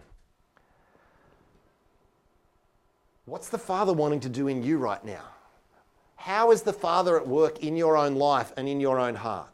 What's 3.26 3.50
the 3.50 3.58
Father 3.58 3.92
wanting 3.92 4.20
to 4.20 4.30
do 4.30 4.50
in 4.50 4.62
you 4.62 4.78
right 4.78 5.04
now? 5.04 5.24
How 6.16 6.52
is 6.52 6.62
the 6.62 6.74
Father 6.74 7.18
at 7.18 7.28
work 7.28 7.64
in 7.64 7.76
your 7.76 7.98
own 7.98 8.18
life 8.18 8.54
and 8.56 8.70
in 8.70 8.80
your 8.80 9.00
own 9.00 9.16
heart? 9.16 9.50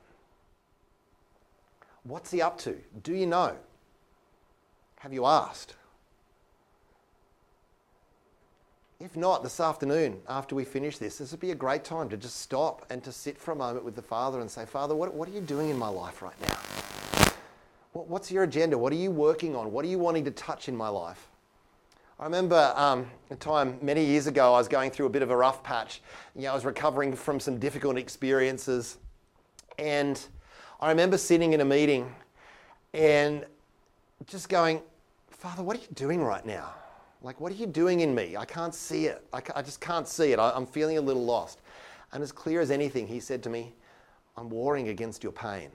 What's 2.06 2.30
he 2.30 2.42
up 2.42 2.58
to? 2.60 2.78
Do 3.04 3.14
you 3.14 3.26
know? 3.26 3.56
Have 5.00 5.12
you 5.12 5.26
asked? 5.26 5.76
If 9.00 9.18
not, 9.18 9.44
this 9.44 9.60
afternoon, 9.60 10.22
after 10.30 10.56
we 10.56 10.64
finish 10.64 11.00
this, 11.00 11.18
this 11.18 11.32
would 11.32 11.40
be 11.40 11.52
a 11.52 11.56
great 11.56 11.84
time 11.84 12.08
to 12.10 12.18
just 12.18 12.40
stop 12.42 12.86
and 12.90 13.04
to 13.04 13.12
sit 13.12 13.38
for 13.38 13.52
a 13.52 13.56
moment 13.56 13.84
with 13.84 13.96
the 13.96 14.02
Father 14.02 14.40
and 14.40 14.50
say, 14.50 14.66
Father, 14.66 14.96
what, 14.96 15.14
what 15.14 15.28
are 15.28 15.32
you 15.32 15.42
doing 15.42 15.70
in 15.70 15.78
my 15.78 15.90
life 15.90 16.22
right 16.22 16.40
now? 16.42 17.34
What, 17.94 18.08
what's 18.08 18.32
your 18.32 18.44
agenda? 18.44 18.78
What 18.78 18.94
are 18.94 18.98
you 18.98 19.12
working 19.12 19.56
on? 19.56 19.72
What 19.72 19.84
are 19.84 19.88
you 19.90 20.00
wanting 20.00 20.26
to 20.26 20.32
touch 20.32 20.70
in 20.70 20.76
my 20.76 20.88
life? 20.90 21.28
I 22.20 22.24
remember 22.24 22.72
um, 22.76 23.08
a 23.32 23.36
time 23.36 23.78
many 23.82 24.06
years 24.06 24.28
ago, 24.28 24.54
I 24.54 24.60
was 24.60 24.68
going 24.68 24.92
through 24.92 25.08
a 25.08 25.10
bit 25.10 25.24
of 25.24 25.32
a 25.32 25.36
rough 25.36 25.64
patch. 25.64 26.02
You 26.36 26.44
know, 26.44 26.52
I 26.52 26.54
was 26.54 26.66
recovering 26.66 27.16
from 27.16 27.40
some 27.40 27.60
difficult 27.60 27.98
experiences. 27.98 28.98
And 29.78 30.26
I 30.80 30.90
remember 30.90 31.18
sitting 31.18 31.54
in 31.54 31.62
a 31.62 31.66
meeting 31.66 32.14
and 32.94 33.46
just 34.28 34.50
going, 34.50 34.82
Father, 35.30 35.64
what 35.64 35.78
are 35.78 35.80
you 35.80 35.88
doing 35.94 36.22
right 36.22 36.46
now? 36.46 36.74
Like, 37.22 37.40
what 37.40 37.52
are 37.52 37.56
you 37.56 37.66
doing 37.66 38.02
in 38.02 38.14
me? 38.14 38.36
I 38.36 38.46
can't 38.46 38.76
see 38.76 39.06
it. 39.06 39.26
I, 39.32 39.42
I 39.56 39.62
just 39.62 39.80
can't 39.80 40.08
see 40.08 40.32
it. 40.32 40.40
I, 40.40 40.52
I'm 40.52 40.66
feeling 40.66 40.98
a 40.98 41.02
little 41.02 41.24
lost. 41.24 41.62
And 42.12 42.22
as 42.22 42.32
clear 42.32 42.60
as 42.60 42.72
anything, 42.72 43.08
he 43.08 43.20
said 43.20 43.42
to 43.44 43.50
me, 43.50 43.74
I'm 44.38 44.50
warring 44.50 44.90
against 44.90 45.24
your 45.24 45.32
pain. 45.32 45.70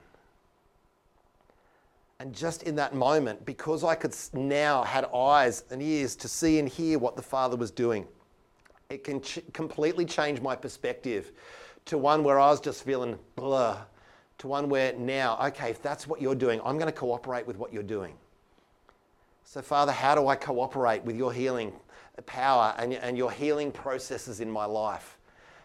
And 2.19 2.33
just 2.33 2.63
in 2.63 2.75
that 2.75 2.93
moment, 2.93 3.43
because 3.43 3.83
I 3.83 3.95
could 3.95 4.15
now 4.33 4.83
had 4.83 5.05
eyes 5.05 5.63
and 5.71 5.81
ears 5.81 6.15
to 6.17 6.27
see 6.27 6.59
and 6.59 6.69
hear 6.69 6.99
what 6.99 7.15
the 7.15 7.21
Father 7.23 7.57
was 7.57 7.71
doing, 7.71 8.07
it 8.91 9.03
can 9.03 9.19
ch- 9.21 9.39
completely 9.51 10.05
change 10.05 10.41
my 10.41 10.55
perspective 10.55 11.31
to 11.85 11.97
one 11.97 12.23
where 12.23 12.39
I 12.39 12.51
was 12.51 12.61
just 12.61 12.83
feeling 12.83 13.17
blur 13.35 13.83
to 14.41 14.47
one 14.47 14.69
where 14.69 14.93
now, 14.93 15.37
okay, 15.39 15.69
if 15.69 15.83
that's 15.83 16.07
what 16.07 16.19
you're 16.19 16.35
doing, 16.35 16.59
I'm 16.65 16.77
going 16.77 16.91
to 16.91 16.99
cooperate 16.99 17.45
with 17.45 17.57
what 17.57 17.71
you're 17.71 17.83
doing. 17.83 18.15
So, 19.43 19.61
Father, 19.61 19.91
how 19.91 20.15
do 20.15 20.27
I 20.27 20.35
cooperate 20.35 21.03
with 21.03 21.15
your 21.15 21.31
healing 21.31 21.73
power 22.25 22.73
and, 22.79 22.93
and 22.93 23.15
your 23.15 23.31
healing 23.31 23.71
processes 23.71 24.39
in 24.39 24.49
my 24.49 24.65
life? 24.65 25.19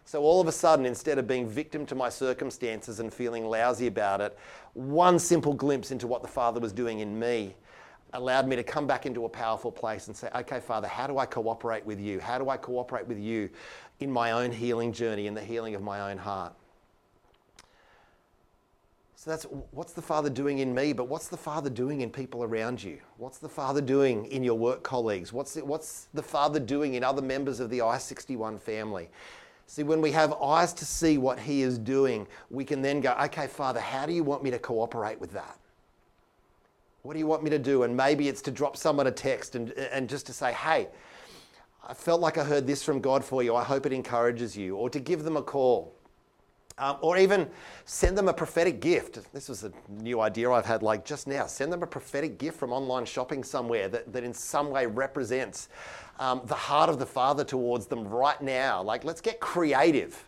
So, 0.04 0.22
all 0.22 0.42
of 0.42 0.46
a 0.46 0.52
sudden, 0.52 0.84
instead 0.84 1.16
of 1.16 1.26
being 1.26 1.48
victim 1.48 1.86
to 1.86 1.94
my 1.94 2.10
circumstances 2.10 3.00
and 3.00 3.12
feeling 3.12 3.46
lousy 3.46 3.86
about 3.86 4.20
it, 4.20 4.38
one 4.74 5.18
simple 5.18 5.54
glimpse 5.54 5.90
into 5.90 6.06
what 6.06 6.20
the 6.20 6.28
Father 6.28 6.60
was 6.60 6.72
doing 6.72 7.00
in 7.00 7.18
me 7.18 7.56
allowed 8.12 8.46
me 8.46 8.56
to 8.56 8.62
come 8.62 8.86
back 8.86 9.06
into 9.06 9.24
a 9.24 9.28
powerful 9.28 9.72
place 9.72 10.06
and 10.08 10.16
say, 10.16 10.28
okay, 10.34 10.60
Father, 10.60 10.86
how 10.86 11.06
do 11.06 11.16
I 11.16 11.24
cooperate 11.24 11.84
with 11.86 11.98
you? 11.98 12.20
How 12.20 12.36
do 12.36 12.50
I 12.50 12.58
cooperate 12.58 13.06
with 13.06 13.18
you 13.18 13.48
in 14.00 14.10
my 14.10 14.32
own 14.32 14.52
healing 14.52 14.92
journey, 14.92 15.28
in 15.28 15.32
the 15.32 15.42
healing 15.42 15.74
of 15.74 15.82
my 15.82 16.10
own 16.10 16.18
heart? 16.18 16.52
So 19.26 19.32
that's 19.32 19.42
what's 19.72 19.92
the 19.92 20.02
Father 20.02 20.30
doing 20.30 20.60
in 20.60 20.72
me, 20.72 20.92
but 20.92 21.08
what's 21.08 21.26
the 21.26 21.36
Father 21.36 21.68
doing 21.68 22.02
in 22.02 22.10
people 22.10 22.44
around 22.44 22.80
you? 22.80 23.00
What's 23.16 23.38
the 23.38 23.48
Father 23.48 23.80
doing 23.80 24.26
in 24.26 24.44
your 24.44 24.54
work 24.54 24.84
colleagues? 24.84 25.32
What's 25.32 25.54
the, 25.54 25.64
what's 25.64 26.06
the 26.14 26.22
Father 26.22 26.60
doing 26.60 26.94
in 26.94 27.02
other 27.02 27.22
members 27.22 27.58
of 27.58 27.68
the 27.68 27.80
I 27.80 27.98
61 27.98 28.56
family? 28.58 29.08
See, 29.66 29.82
when 29.82 30.00
we 30.00 30.12
have 30.12 30.32
eyes 30.34 30.72
to 30.74 30.84
see 30.84 31.18
what 31.18 31.40
He 31.40 31.62
is 31.62 31.76
doing, 31.76 32.28
we 32.50 32.64
can 32.64 32.82
then 32.82 33.00
go, 33.00 33.16
okay, 33.24 33.48
Father, 33.48 33.80
how 33.80 34.06
do 34.06 34.12
you 34.12 34.22
want 34.22 34.44
me 34.44 34.52
to 34.52 34.60
cooperate 34.60 35.20
with 35.20 35.32
that? 35.32 35.58
What 37.02 37.14
do 37.14 37.18
you 37.18 37.26
want 37.26 37.42
me 37.42 37.50
to 37.50 37.58
do? 37.58 37.82
And 37.82 37.96
maybe 37.96 38.28
it's 38.28 38.42
to 38.42 38.52
drop 38.52 38.76
someone 38.76 39.08
a 39.08 39.10
text 39.10 39.56
and, 39.56 39.72
and 39.72 40.08
just 40.08 40.26
to 40.26 40.32
say, 40.32 40.52
hey, 40.52 40.86
I 41.84 41.94
felt 41.94 42.20
like 42.20 42.38
I 42.38 42.44
heard 42.44 42.64
this 42.64 42.84
from 42.84 43.00
God 43.00 43.24
for 43.24 43.42
you. 43.42 43.56
I 43.56 43.64
hope 43.64 43.86
it 43.86 43.92
encourages 43.92 44.56
you. 44.56 44.76
Or 44.76 44.88
to 44.88 45.00
give 45.00 45.24
them 45.24 45.36
a 45.36 45.42
call. 45.42 45.95
Um, 46.78 46.98
or 47.00 47.16
even 47.16 47.48
send 47.86 48.18
them 48.18 48.28
a 48.28 48.34
prophetic 48.34 48.80
gift. 48.80 49.32
This 49.32 49.48
was 49.48 49.64
a 49.64 49.72
new 49.88 50.20
idea 50.20 50.50
I've 50.50 50.66
had 50.66 50.82
like 50.82 51.06
just 51.06 51.26
now. 51.26 51.46
Send 51.46 51.72
them 51.72 51.82
a 51.82 51.86
prophetic 51.86 52.38
gift 52.38 52.58
from 52.58 52.70
online 52.70 53.06
shopping 53.06 53.42
somewhere 53.42 53.88
that, 53.88 54.12
that 54.12 54.24
in 54.24 54.34
some 54.34 54.70
way 54.70 54.84
represents 54.84 55.70
um, 56.18 56.42
the 56.44 56.54
heart 56.54 56.90
of 56.90 56.98
the 56.98 57.06
Father 57.06 57.44
towards 57.44 57.86
them 57.86 58.06
right 58.06 58.40
now. 58.42 58.82
Like, 58.82 59.04
let's 59.04 59.22
get 59.22 59.40
creative 59.40 60.22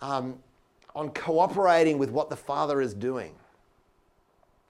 um, 0.00 0.38
on 0.94 1.10
cooperating 1.10 1.98
with 1.98 2.10
what 2.10 2.30
the 2.30 2.36
Father 2.36 2.80
is 2.80 2.94
doing. 2.94 3.34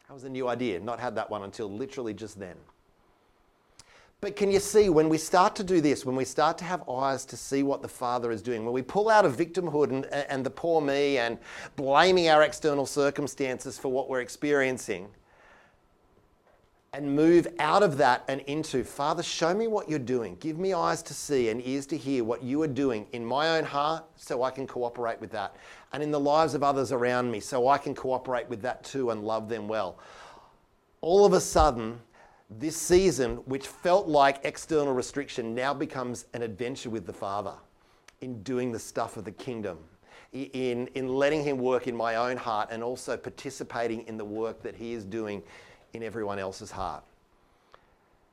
That 0.09 0.14
was 0.14 0.25
a 0.25 0.29
new 0.29 0.49
idea. 0.49 0.81
Not 0.81 0.99
had 0.99 1.14
that 1.14 1.31
one 1.31 1.45
until 1.45 1.71
literally 1.71 2.14
just 2.14 2.38
then. 2.41 2.57
But 4.23 4.37
can 4.37 4.52
you 4.52 4.61
see 4.61 4.88
when 4.88 5.09
we 5.09 5.19
start 5.19 5.57
to 5.57 5.64
do 5.64 5.81
this, 5.81 6.07
when 6.07 6.14
we 6.14 6.25
start 6.25 6.57
to 6.59 6.64
have 6.64 6.88
eyes 6.88 7.25
to 7.25 7.37
see 7.37 7.64
what 7.64 7.83
the 7.83 7.88
Father 7.88 8.31
is 8.31 8.41
doing, 8.41 8.64
when 8.64 8.73
we 8.73 8.81
pull 8.81 9.11
out 9.11 9.25
of 9.25 9.37
victimhood 9.37 9.91
and, 9.91 10.07
and 10.07 10.47
the 10.47 10.50
poor 10.50 10.81
me 10.81 11.19
and 11.19 11.38
blaming 11.75 12.29
our 12.29 12.43
external 12.43 12.87
circumstances 12.87 13.81
for 13.81 13.91
what 13.91 14.09
we're 14.09 14.21
experiencing, 14.21 15.09
and 16.93 17.17
move 17.17 17.49
out 17.59 17.83
of 17.83 17.97
that 17.97 18.23
and 18.29 18.43
into, 18.43 18.85
Father, 18.85 19.25
show 19.25 19.52
me 19.55 19.67
what 19.67 19.91
you're 19.91 19.99
doing. 19.99 20.37
Give 20.38 20.57
me 20.57 20.73
eyes 20.73 21.02
to 21.02 21.14
see 21.14 21.49
and 21.49 21.61
ears 21.67 21.87
to 21.87 21.97
hear 21.97 22.23
what 22.23 22.45
you 22.45 22.62
are 22.62 22.69
doing 22.69 23.09
in 23.11 23.25
my 23.25 23.59
own 23.59 23.64
heart 23.64 24.05
so 24.14 24.45
I 24.45 24.52
can 24.52 24.69
cooperate 24.69 25.21
with 25.21 25.33
that, 25.33 25.57
and 25.93 26.00
in 26.00 26.12
the 26.12 26.21
lives 26.21 26.55
of 26.55 26.62
others 26.62 26.93
around 26.93 27.29
me 27.29 27.41
so 27.41 27.67
I 27.67 27.76
can 27.76 27.93
cooperate 27.93 28.49
with 28.49 28.62
that 28.62 28.85
too 28.85 29.11
and 29.11 29.25
love 29.25 29.49
them 29.49 29.67
well. 29.67 29.99
All 31.00 31.26
of 31.26 31.33
a 31.33 31.41
sudden, 31.41 31.99
this 32.59 32.76
season, 32.76 33.37
which 33.47 33.66
felt 33.66 34.09
like 34.09 34.40
external 34.44 34.92
restriction, 34.92 35.54
now 35.54 35.73
becomes 35.75 36.26
an 36.35 36.42
adventure 36.42 36.90
with 36.90 37.06
the 37.06 37.12
Father 37.12 37.54
in 38.21 38.42
doing 38.42 38.73
the 38.73 38.78
stuff 38.78 39.16
of 39.16 39.25
the 39.25 39.32
kingdom. 39.32 39.78
In, 40.32 40.87
in 40.94 41.09
letting 41.09 41.44
him 41.44 41.59
work 41.59 41.87
in 41.87 41.94
my 41.94 42.14
own 42.14 42.38
heart 42.38 42.68
and 42.71 42.82
also 42.82 43.18
participating 43.18 44.06
in 44.09 44.16
the 44.16 44.25
work 44.25 44.62
that 44.62 44.75
he 44.75 44.94
is 44.94 45.04
doing 45.04 45.42
in 45.92 46.02
everyone 46.02 46.38
else's 46.38 46.71
heart. 46.71 47.04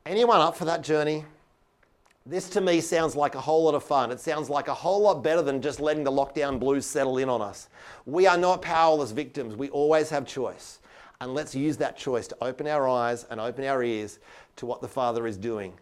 Anyone 0.06 0.40
up 0.40 0.56
for 0.56 0.64
that 0.64 0.82
journey? 0.82 1.26
This 2.24 2.48
to 2.50 2.60
me 2.62 2.80
sounds 2.80 3.16
like 3.16 3.34
a 3.34 3.40
whole 3.40 3.64
lot 3.64 3.74
of 3.74 3.82
fun. 3.82 4.10
It 4.10 4.20
sounds 4.20 4.48
like 4.48 4.68
a 4.68 4.74
whole 4.74 5.02
lot 5.02 5.22
better 5.22 5.42
than 5.42 5.60
just 5.60 5.78
letting 5.78 6.04
the 6.04 6.10
lockdown 6.10 6.58
blues 6.58 6.86
settle 6.86 7.18
in 7.18 7.28
on 7.28 7.42
us. 7.42 7.68
We 8.06 8.26
are 8.26 8.38
not 8.38 8.62
powerless 8.62 9.10
victims. 9.10 9.54
We 9.54 9.68
always 9.68 10.08
have 10.08 10.26
choice. 10.26 10.78
And 11.20 11.34
let's 11.34 11.54
use 11.54 11.76
that 11.78 11.98
choice 11.98 12.26
to 12.28 12.36
open 12.40 12.66
our 12.66 12.88
eyes 12.88 13.26
and 13.30 13.40
open 13.40 13.64
our 13.64 13.82
ears 13.82 14.18
to 14.56 14.66
what 14.66 14.80
the 14.80 14.88
Father 14.88 15.26
is 15.26 15.36
doing. 15.36 15.74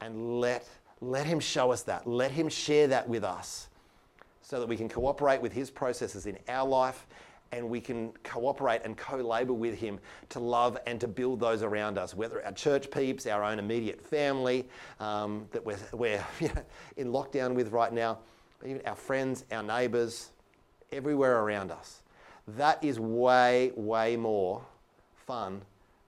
And 0.00 0.40
let, 0.40 0.68
let 1.00 1.26
Him 1.26 1.40
show 1.40 1.72
us 1.72 1.82
that. 1.84 2.06
Let 2.06 2.30
Him 2.30 2.48
share 2.48 2.86
that 2.88 3.08
with 3.08 3.24
us 3.24 3.68
so 4.42 4.60
that 4.60 4.68
we 4.68 4.76
can 4.76 4.88
cooperate 4.88 5.40
with 5.40 5.52
His 5.52 5.70
processes 5.70 6.26
in 6.26 6.38
our 6.48 6.68
life 6.68 7.06
and 7.52 7.68
we 7.68 7.80
can 7.80 8.12
cooperate 8.22 8.82
and 8.84 8.96
co 8.96 9.16
labor 9.16 9.52
with 9.52 9.78
Him 9.78 9.98
to 10.30 10.40
love 10.40 10.76
and 10.86 11.00
to 11.00 11.08
build 11.08 11.40
those 11.40 11.62
around 11.62 11.96
us, 11.96 12.14
whether 12.14 12.44
our 12.44 12.52
church 12.52 12.90
peeps, 12.90 13.26
our 13.26 13.42
own 13.42 13.58
immediate 13.58 14.00
family 14.00 14.68
um, 15.00 15.46
that 15.52 15.64
we're, 15.64 15.78
we're 15.92 16.24
you 16.40 16.48
know, 16.48 16.62
in 16.96 17.08
lockdown 17.08 17.54
with 17.54 17.72
right 17.72 17.92
now, 17.92 18.18
even 18.64 18.82
our 18.84 18.96
friends, 18.96 19.44
our 19.50 19.62
neighbours, 19.62 20.30
everywhere 20.92 21.40
around 21.40 21.70
us. 21.70 22.02
That 22.48 22.82
is 22.82 22.98
way, 23.00 23.72
way 23.74 24.16
more 24.16 24.62
fun 25.26 25.62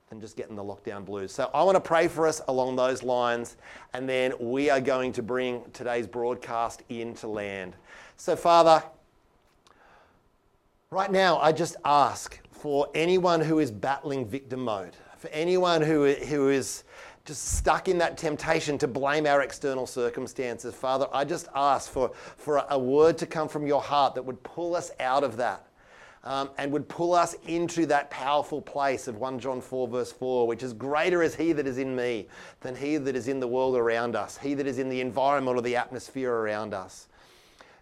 than 0.09 0.21
just 0.21 0.37
getting 0.37 0.57
the 0.57 0.65
lockdown 0.65 1.05
blues. 1.05 1.33
So 1.33 1.51
I 1.53 1.63
want 1.63 1.77
to 1.77 1.81
pray 1.81 2.09
for 2.09 2.27
us 2.27 2.41
along 2.49 2.77
those 2.77 3.03
lines, 3.03 3.57
and 3.93 4.09
then 4.09 4.33
we 4.41 4.71
are 4.71 4.81
going 4.81 5.13
to 5.13 5.23
bring 5.23 5.63
today's 5.73 6.07
broadcast 6.07 6.83
into 6.89 7.27
land. 7.27 7.75
So, 8.17 8.37
Father, 8.37 8.83
Right 10.91 11.13
now, 11.13 11.37
I 11.39 11.53
just 11.53 11.77
ask 11.85 12.41
for 12.51 12.89
anyone 12.95 13.43
who 13.43 13.59
is 13.59 13.71
battling 13.71 14.27
victim 14.27 14.61
mode, 14.61 14.97
for 15.19 15.29
anyone 15.29 15.83
who, 15.83 16.15
who 16.15 16.49
is 16.49 16.85
just 17.27 17.59
stuck 17.59 17.89
in 17.89 17.99
that 17.99 18.17
temptation 18.17 18.79
to 18.79 18.89
blame 18.89 19.27
our 19.27 19.43
external 19.43 19.87
circumstances. 19.87 20.75
Father, 20.75 21.07
I 21.13 21.27
just 21.27 21.49
ask 21.55 21.91
for, 21.91 22.13
for 22.39 22.65
a 22.71 22.79
word 22.79 23.19
to 23.19 23.27
come 23.27 23.49
from 23.49 23.67
your 23.67 23.83
heart 23.83 24.15
that 24.15 24.25
would 24.25 24.43
pull 24.43 24.75
us 24.75 24.91
out 24.99 25.25
of 25.25 25.37
that. 25.37 25.67
Um, 26.29 26.51
and 26.59 26.71
would 26.73 26.87
pull 26.91 27.15
us 27.15 27.35
into 27.47 27.87
that 27.87 28.11
powerful 28.11 28.61
place 28.61 29.09
of 29.09 29.17
1 29.17 29.39
John 29.39 29.63
4, 29.63 29.89
verse 29.89 30.13
4, 30.13 30.47
which 30.47 30.63
is 30.63 30.75
greater 30.75 31.23
is 31.23 31.35
he 31.35 31.55
that 31.55 31.67
is 31.67 31.79
in 31.79 31.97
me 31.97 32.27
than 32.61 32.77
he 32.77 32.99
that 32.99 33.17
is 33.17 33.29
in 33.29 33.41
the 33.41 33.47
world 33.47 33.75
around 33.75 34.15
us, 34.15 34.37
he 34.37 34.53
that 34.53 34.67
is 34.67 34.79
in 34.79 34.91
the 34.91 35.01
environment 35.01 35.57
or 35.57 35.63
the 35.63 35.75
atmosphere 35.75 36.31
around 36.31 36.75
us. 36.75 37.07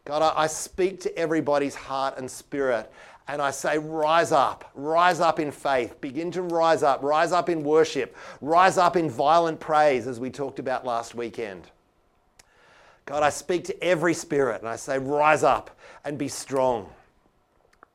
God, 0.04 0.22
I 0.36 0.46
speak 0.46 1.00
to 1.00 1.18
everybody's 1.18 1.74
heart 1.74 2.18
and 2.18 2.30
spirit 2.30 2.88
and 3.26 3.42
I 3.42 3.50
say, 3.50 3.78
rise 3.78 4.30
up, 4.30 4.70
rise 4.76 5.18
up 5.18 5.40
in 5.40 5.50
faith, 5.50 6.00
begin 6.00 6.30
to 6.30 6.42
rise 6.42 6.84
up, 6.84 7.02
rise 7.02 7.32
up 7.32 7.48
in 7.48 7.64
worship, 7.64 8.16
rise 8.40 8.78
up 8.78 8.96
in 8.96 9.10
violent 9.10 9.58
praise, 9.58 10.06
as 10.06 10.20
we 10.20 10.30
talked 10.30 10.60
about 10.60 10.86
last 10.86 11.16
weekend. 11.16 11.64
God, 13.04 13.24
I 13.24 13.30
speak 13.30 13.64
to 13.64 13.84
every 13.84 14.14
spirit 14.14 14.60
and 14.60 14.68
I 14.68 14.76
say, 14.76 15.00
rise 15.00 15.42
up 15.42 15.76
and 16.04 16.16
be 16.16 16.28
strong. 16.28 16.88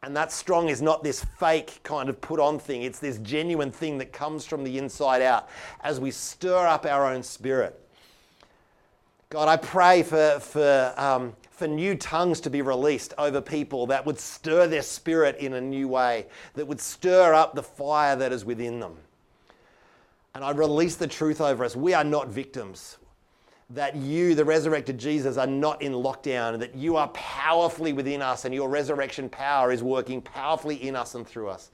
And 0.04 0.16
that 0.16 0.32
strong 0.32 0.70
is 0.70 0.82
not 0.82 1.04
this 1.04 1.24
fake 1.24 1.80
kind 1.84 2.10
of 2.10 2.20
put 2.22 2.40
on 2.40 2.58
thing, 2.58 2.82
it's 2.82 3.00
this 3.00 3.20
genuine 3.20 3.72
thing 3.72 4.00
that 4.00 4.12
comes 4.12 4.46
from 4.46 4.64
the 4.64 4.80
inside 4.80 5.22
out 5.22 5.48
as 5.82 6.00
we 6.00 6.10
stir 6.10 6.66
up 6.66 6.86
our 6.88 7.06
own 7.06 7.22
spirit. 7.22 7.80
God, 9.30 9.48
I 9.48 9.58
pray 9.58 10.02
for, 10.02 10.40
for, 10.40 10.94
um, 10.98 11.34
for 11.52 11.68
new 11.68 11.96
tongues 11.96 12.42
to 12.42 12.50
be 12.50 12.64
released 12.64 13.14
over 13.18 13.40
people 13.40 13.86
that 13.88 14.06
would 14.06 14.20
stir 14.20 14.68
their 14.68 14.82
spirit 14.82 15.38
in 15.38 15.54
a 15.54 15.62
new 15.62 15.88
way, 15.88 16.26
that 16.56 16.68
would 16.68 16.82
stir 16.82 17.34
up 17.34 17.54
the 17.54 17.64
fire 17.64 18.16
that 18.16 18.34
is 18.34 18.44
within 18.44 18.80
them. 18.80 18.98
And 20.34 20.44
I 20.44 20.52
release 20.52 20.96
the 20.96 21.08
truth 21.08 21.40
over 21.40 21.64
us. 21.64 21.76
We 21.76 21.94
are 21.94 22.04
not 22.04 22.28
victims. 22.28 22.98
That 23.74 23.96
you, 23.96 24.36
the 24.36 24.46
resurrected 24.46 24.98
Jesus, 24.98 25.38
are 25.38 25.48
not 25.48 25.82
in 25.82 25.94
lockdown, 25.94 26.60
that 26.60 26.76
you 26.76 26.98
are 26.98 27.08
powerfully 27.10 27.94
within 27.94 28.22
us 28.22 28.46
and 28.46 28.54
your 28.54 28.70
resurrection 28.70 29.30
power 29.30 29.72
is 29.72 29.82
working 29.82 30.22
powerfully 30.22 30.76
in 30.88 30.96
us 30.96 31.16
and 31.16 31.26
through 31.26 31.50
us. 31.50 31.72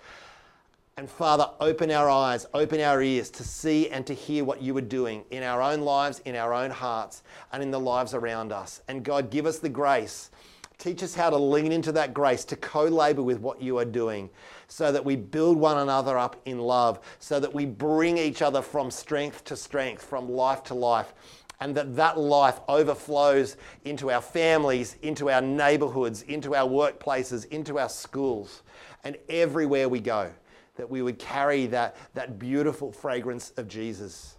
And 0.98 1.08
Father, 1.08 1.48
open 1.60 1.92
our 1.92 2.10
eyes, 2.10 2.48
open 2.56 2.82
our 2.82 3.04
ears 3.04 3.30
to 3.30 3.44
see 3.44 3.88
and 3.90 4.06
to 4.08 4.16
hear 4.16 4.44
what 4.44 4.64
you 4.64 4.76
are 4.78 4.82
doing 4.82 5.24
in 5.30 5.44
our 5.44 5.62
own 5.62 5.82
lives, 5.82 6.24
in 6.26 6.36
our 6.36 6.56
own 6.56 6.72
hearts, 6.72 7.22
and 7.54 7.62
in 7.62 7.70
the 7.70 7.80
lives 7.80 8.16
around 8.16 8.52
us. 8.52 8.82
And 8.88 9.04
God, 9.04 9.30
give 9.30 9.46
us 9.46 9.60
the 9.60 9.70
grace. 9.70 10.32
Teach 10.80 11.04
us 11.04 11.14
how 11.14 11.30
to 11.30 11.38
lean 11.38 11.72
into 11.72 11.92
that 11.92 12.16
grace, 12.16 12.46
to 12.46 12.56
co 12.56 12.86
labor 12.86 13.22
with 13.22 13.40
what 13.40 13.62
you 13.62 13.78
are 13.78 13.86
doing, 13.86 14.30
so 14.68 14.92
that 14.92 15.06
we 15.06 15.16
build 15.16 15.58
one 15.58 15.78
another 15.78 16.18
up 16.18 16.36
in 16.46 16.58
love, 16.58 17.00
so 17.20 17.40
that 17.40 17.54
we 17.54 17.66
bring 17.66 18.18
each 18.18 18.42
other 18.42 18.64
from 18.64 18.90
strength 18.90 19.44
to 19.46 19.56
strength, 19.56 20.04
from 20.04 20.28
life 20.28 20.64
to 20.64 20.74
life, 20.74 21.14
and 21.60 21.76
that 21.76 21.96
that 21.96 22.20
life 22.20 22.60
overflows 22.67 23.58
into 23.86 24.12
our 24.12 24.22
families, 24.22 24.96
into 25.02 25.30
our 25.30 25.41
neighborhoods, 25.41 26.22
into 26.24 26.56
our 26.56 26.67
workplaces, 26.67 27.46
into 27.48 27.80
our 27.80 27.89
schools, 27.89 28.62
and 29.04 29.17
everywhere 29.30 29.89
we 29.89 30.00
go 30.00 30.32
that 30.78 30.89
we 30.89 31.02
would 31.02 31.20
carry 31.20 31.65
that, 31.67 31.98
that 32.13 32.39
beautiful 32.39 32.91
fragrance 32.91 33.52
of 33.58 33.67
Jesus. 33.67 34.36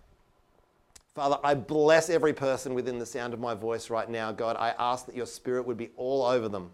Father, 1.15 1.39
I 1.43 1.55
bless 1.55 2.09
every 2.09 2.33
person 2.33 2.75
within 2.75 2.99
the 2.99 3.07
sound 3.07 3.35
of 3.35 3.41
my 3.41 3.55
voice 3.55 3.91
right 3.91 4.09
now. 4.09 4.31
God, 4.33 4.57
I 4.57 4.73
ask 4.79 5.05
that 5.07 5.17
your 5.17 5.27
spirit 5.27 5.67
would 5.67 5.77
be 5.77 5.91
all 5.97 6.25
over 6.25 6.49
them. 6.49 6.71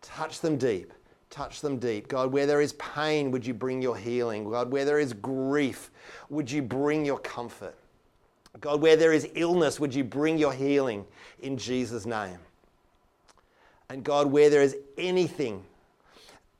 Touch 0.00 0.40
them 0.40 0.56
deep, 0.56 0.92
touch 1.30 1.60
them 1.60 1.78
deep. 1.78 2.08
God, 2.08 2.32
where 2.32 2.46
there 2.46 2.60
is 2.60 2.72
pain, 2.74 3.30
would 3.30 3.46
you 3.46 3.54
bring 3.54 3.80
your 3.80 3.96
healing? 3.96 4.50
God, 4.50 4.72
where 4.72 4.84
there 4.84 4.98
is 4.98 5.12
grief, 5.12 5.90
would 6.28 6.50
you 6.50 6.62
bring 6.62 7.04
your 7.04 7.20
comfort? 7.20 7.76
God, 8.60 8.80
where 8.80 8.96
there 8.96 9.12
is 9.12 9.28
illness, 9.34 9.80
would 9.80 9.94
you 9.94 10.04
bring 10.04 10.38
your 10.38 10.52
healing 10.52 11.04
in 11.40 11.56
Jesus' 11.56 12.06
name? 12.06 12.38
And 13.88 14.04
God, 14.04 14.30
where 14.30 14.50
there 14.50 14.62
is 14.62 14.76
anything 14.98 15.64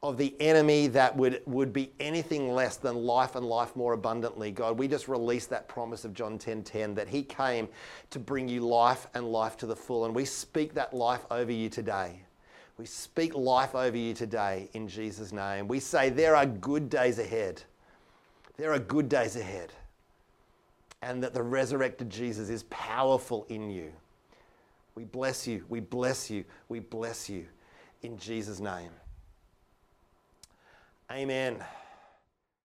of 0.03 0.19
the 0.19 0.35
enemy 0.41 0.89
that 0.89 1.17
would, 1.17 1.43
would 1.47 1.73
be 1.73 1.93
anything 2.01 2.53
less 2.53 2.77
than 2.77 2.97
life 2.97 3.37
and 3.37 3.47
life 3.47 3.77
more 3.77 3.93
abundantly. 3.93 4.51
God, 4.51 4.77
we 4.77 4.89
just 4.89 5.07
release 5.07 5.47
that 5.47 5.69
promise 5.69 6.05
of 6.05 6.13
John 6.13 6.39
10 6.39 6.65
10 6.65 6.95
that 6.97 7.07
He 7.07 7.23
came 7.23 7.69
to 8.11 8.19
bring 8.19 8.49
you 8.49 8.67
life 8.67 9.07
and 9.15 9.31
life 9.31 9.57
to 9.59 9.67
the 9.67 9.77
full. 9.77 10.05
And 10.05 10.15
we 10.15 10.25
speak 10.25 10.75
that 10.75 10.93
life 10.93 11.25
over 11.31 11.53
you 11.53 11.69
today. 11.69 12.21
We 12.79 12.87
speak 12.87 13.35
life 13.35 13.77
over 13.77 13.97
you 13.97 14.13
today 14.13 14.69
in 14.73 14.89
Jesus' 14.89 15.31
name. 15.31 15.69
We 15.69 15.79
say 15.79 16.11
there 16.11 16.35
are 16.35 16.47
good 16.47 16.91
days 16.91 17.21
ahead. 17.21 17.63
There 18.57 18.73
are 18.73 18.81
good 18.81 19.09
days 19.09 19.37
ahead. 19.37 19.73
And 21.03 21.23
that 21.23 21.35
the 21.35 21.43
resurrected 21.43 22.09
Jesus 22.09 22.49
is 22.49 22.63
powerful 22.65 23.45
in 23.49 23.71
you. 23.71 23.93
We 24.95 25.05
bless 25.05 25.47
you. 25.47 25.65
We 25.69 25.81
bless 25.81 26.31
you. 26.31 26.45
We 26.69 26.79
bless 26.79 27.29
you 27.29 27.47
in 28.03 28.19
Jesus' 28.19 28.61
name. 28.61 28.91
Amen. 31.11 31.63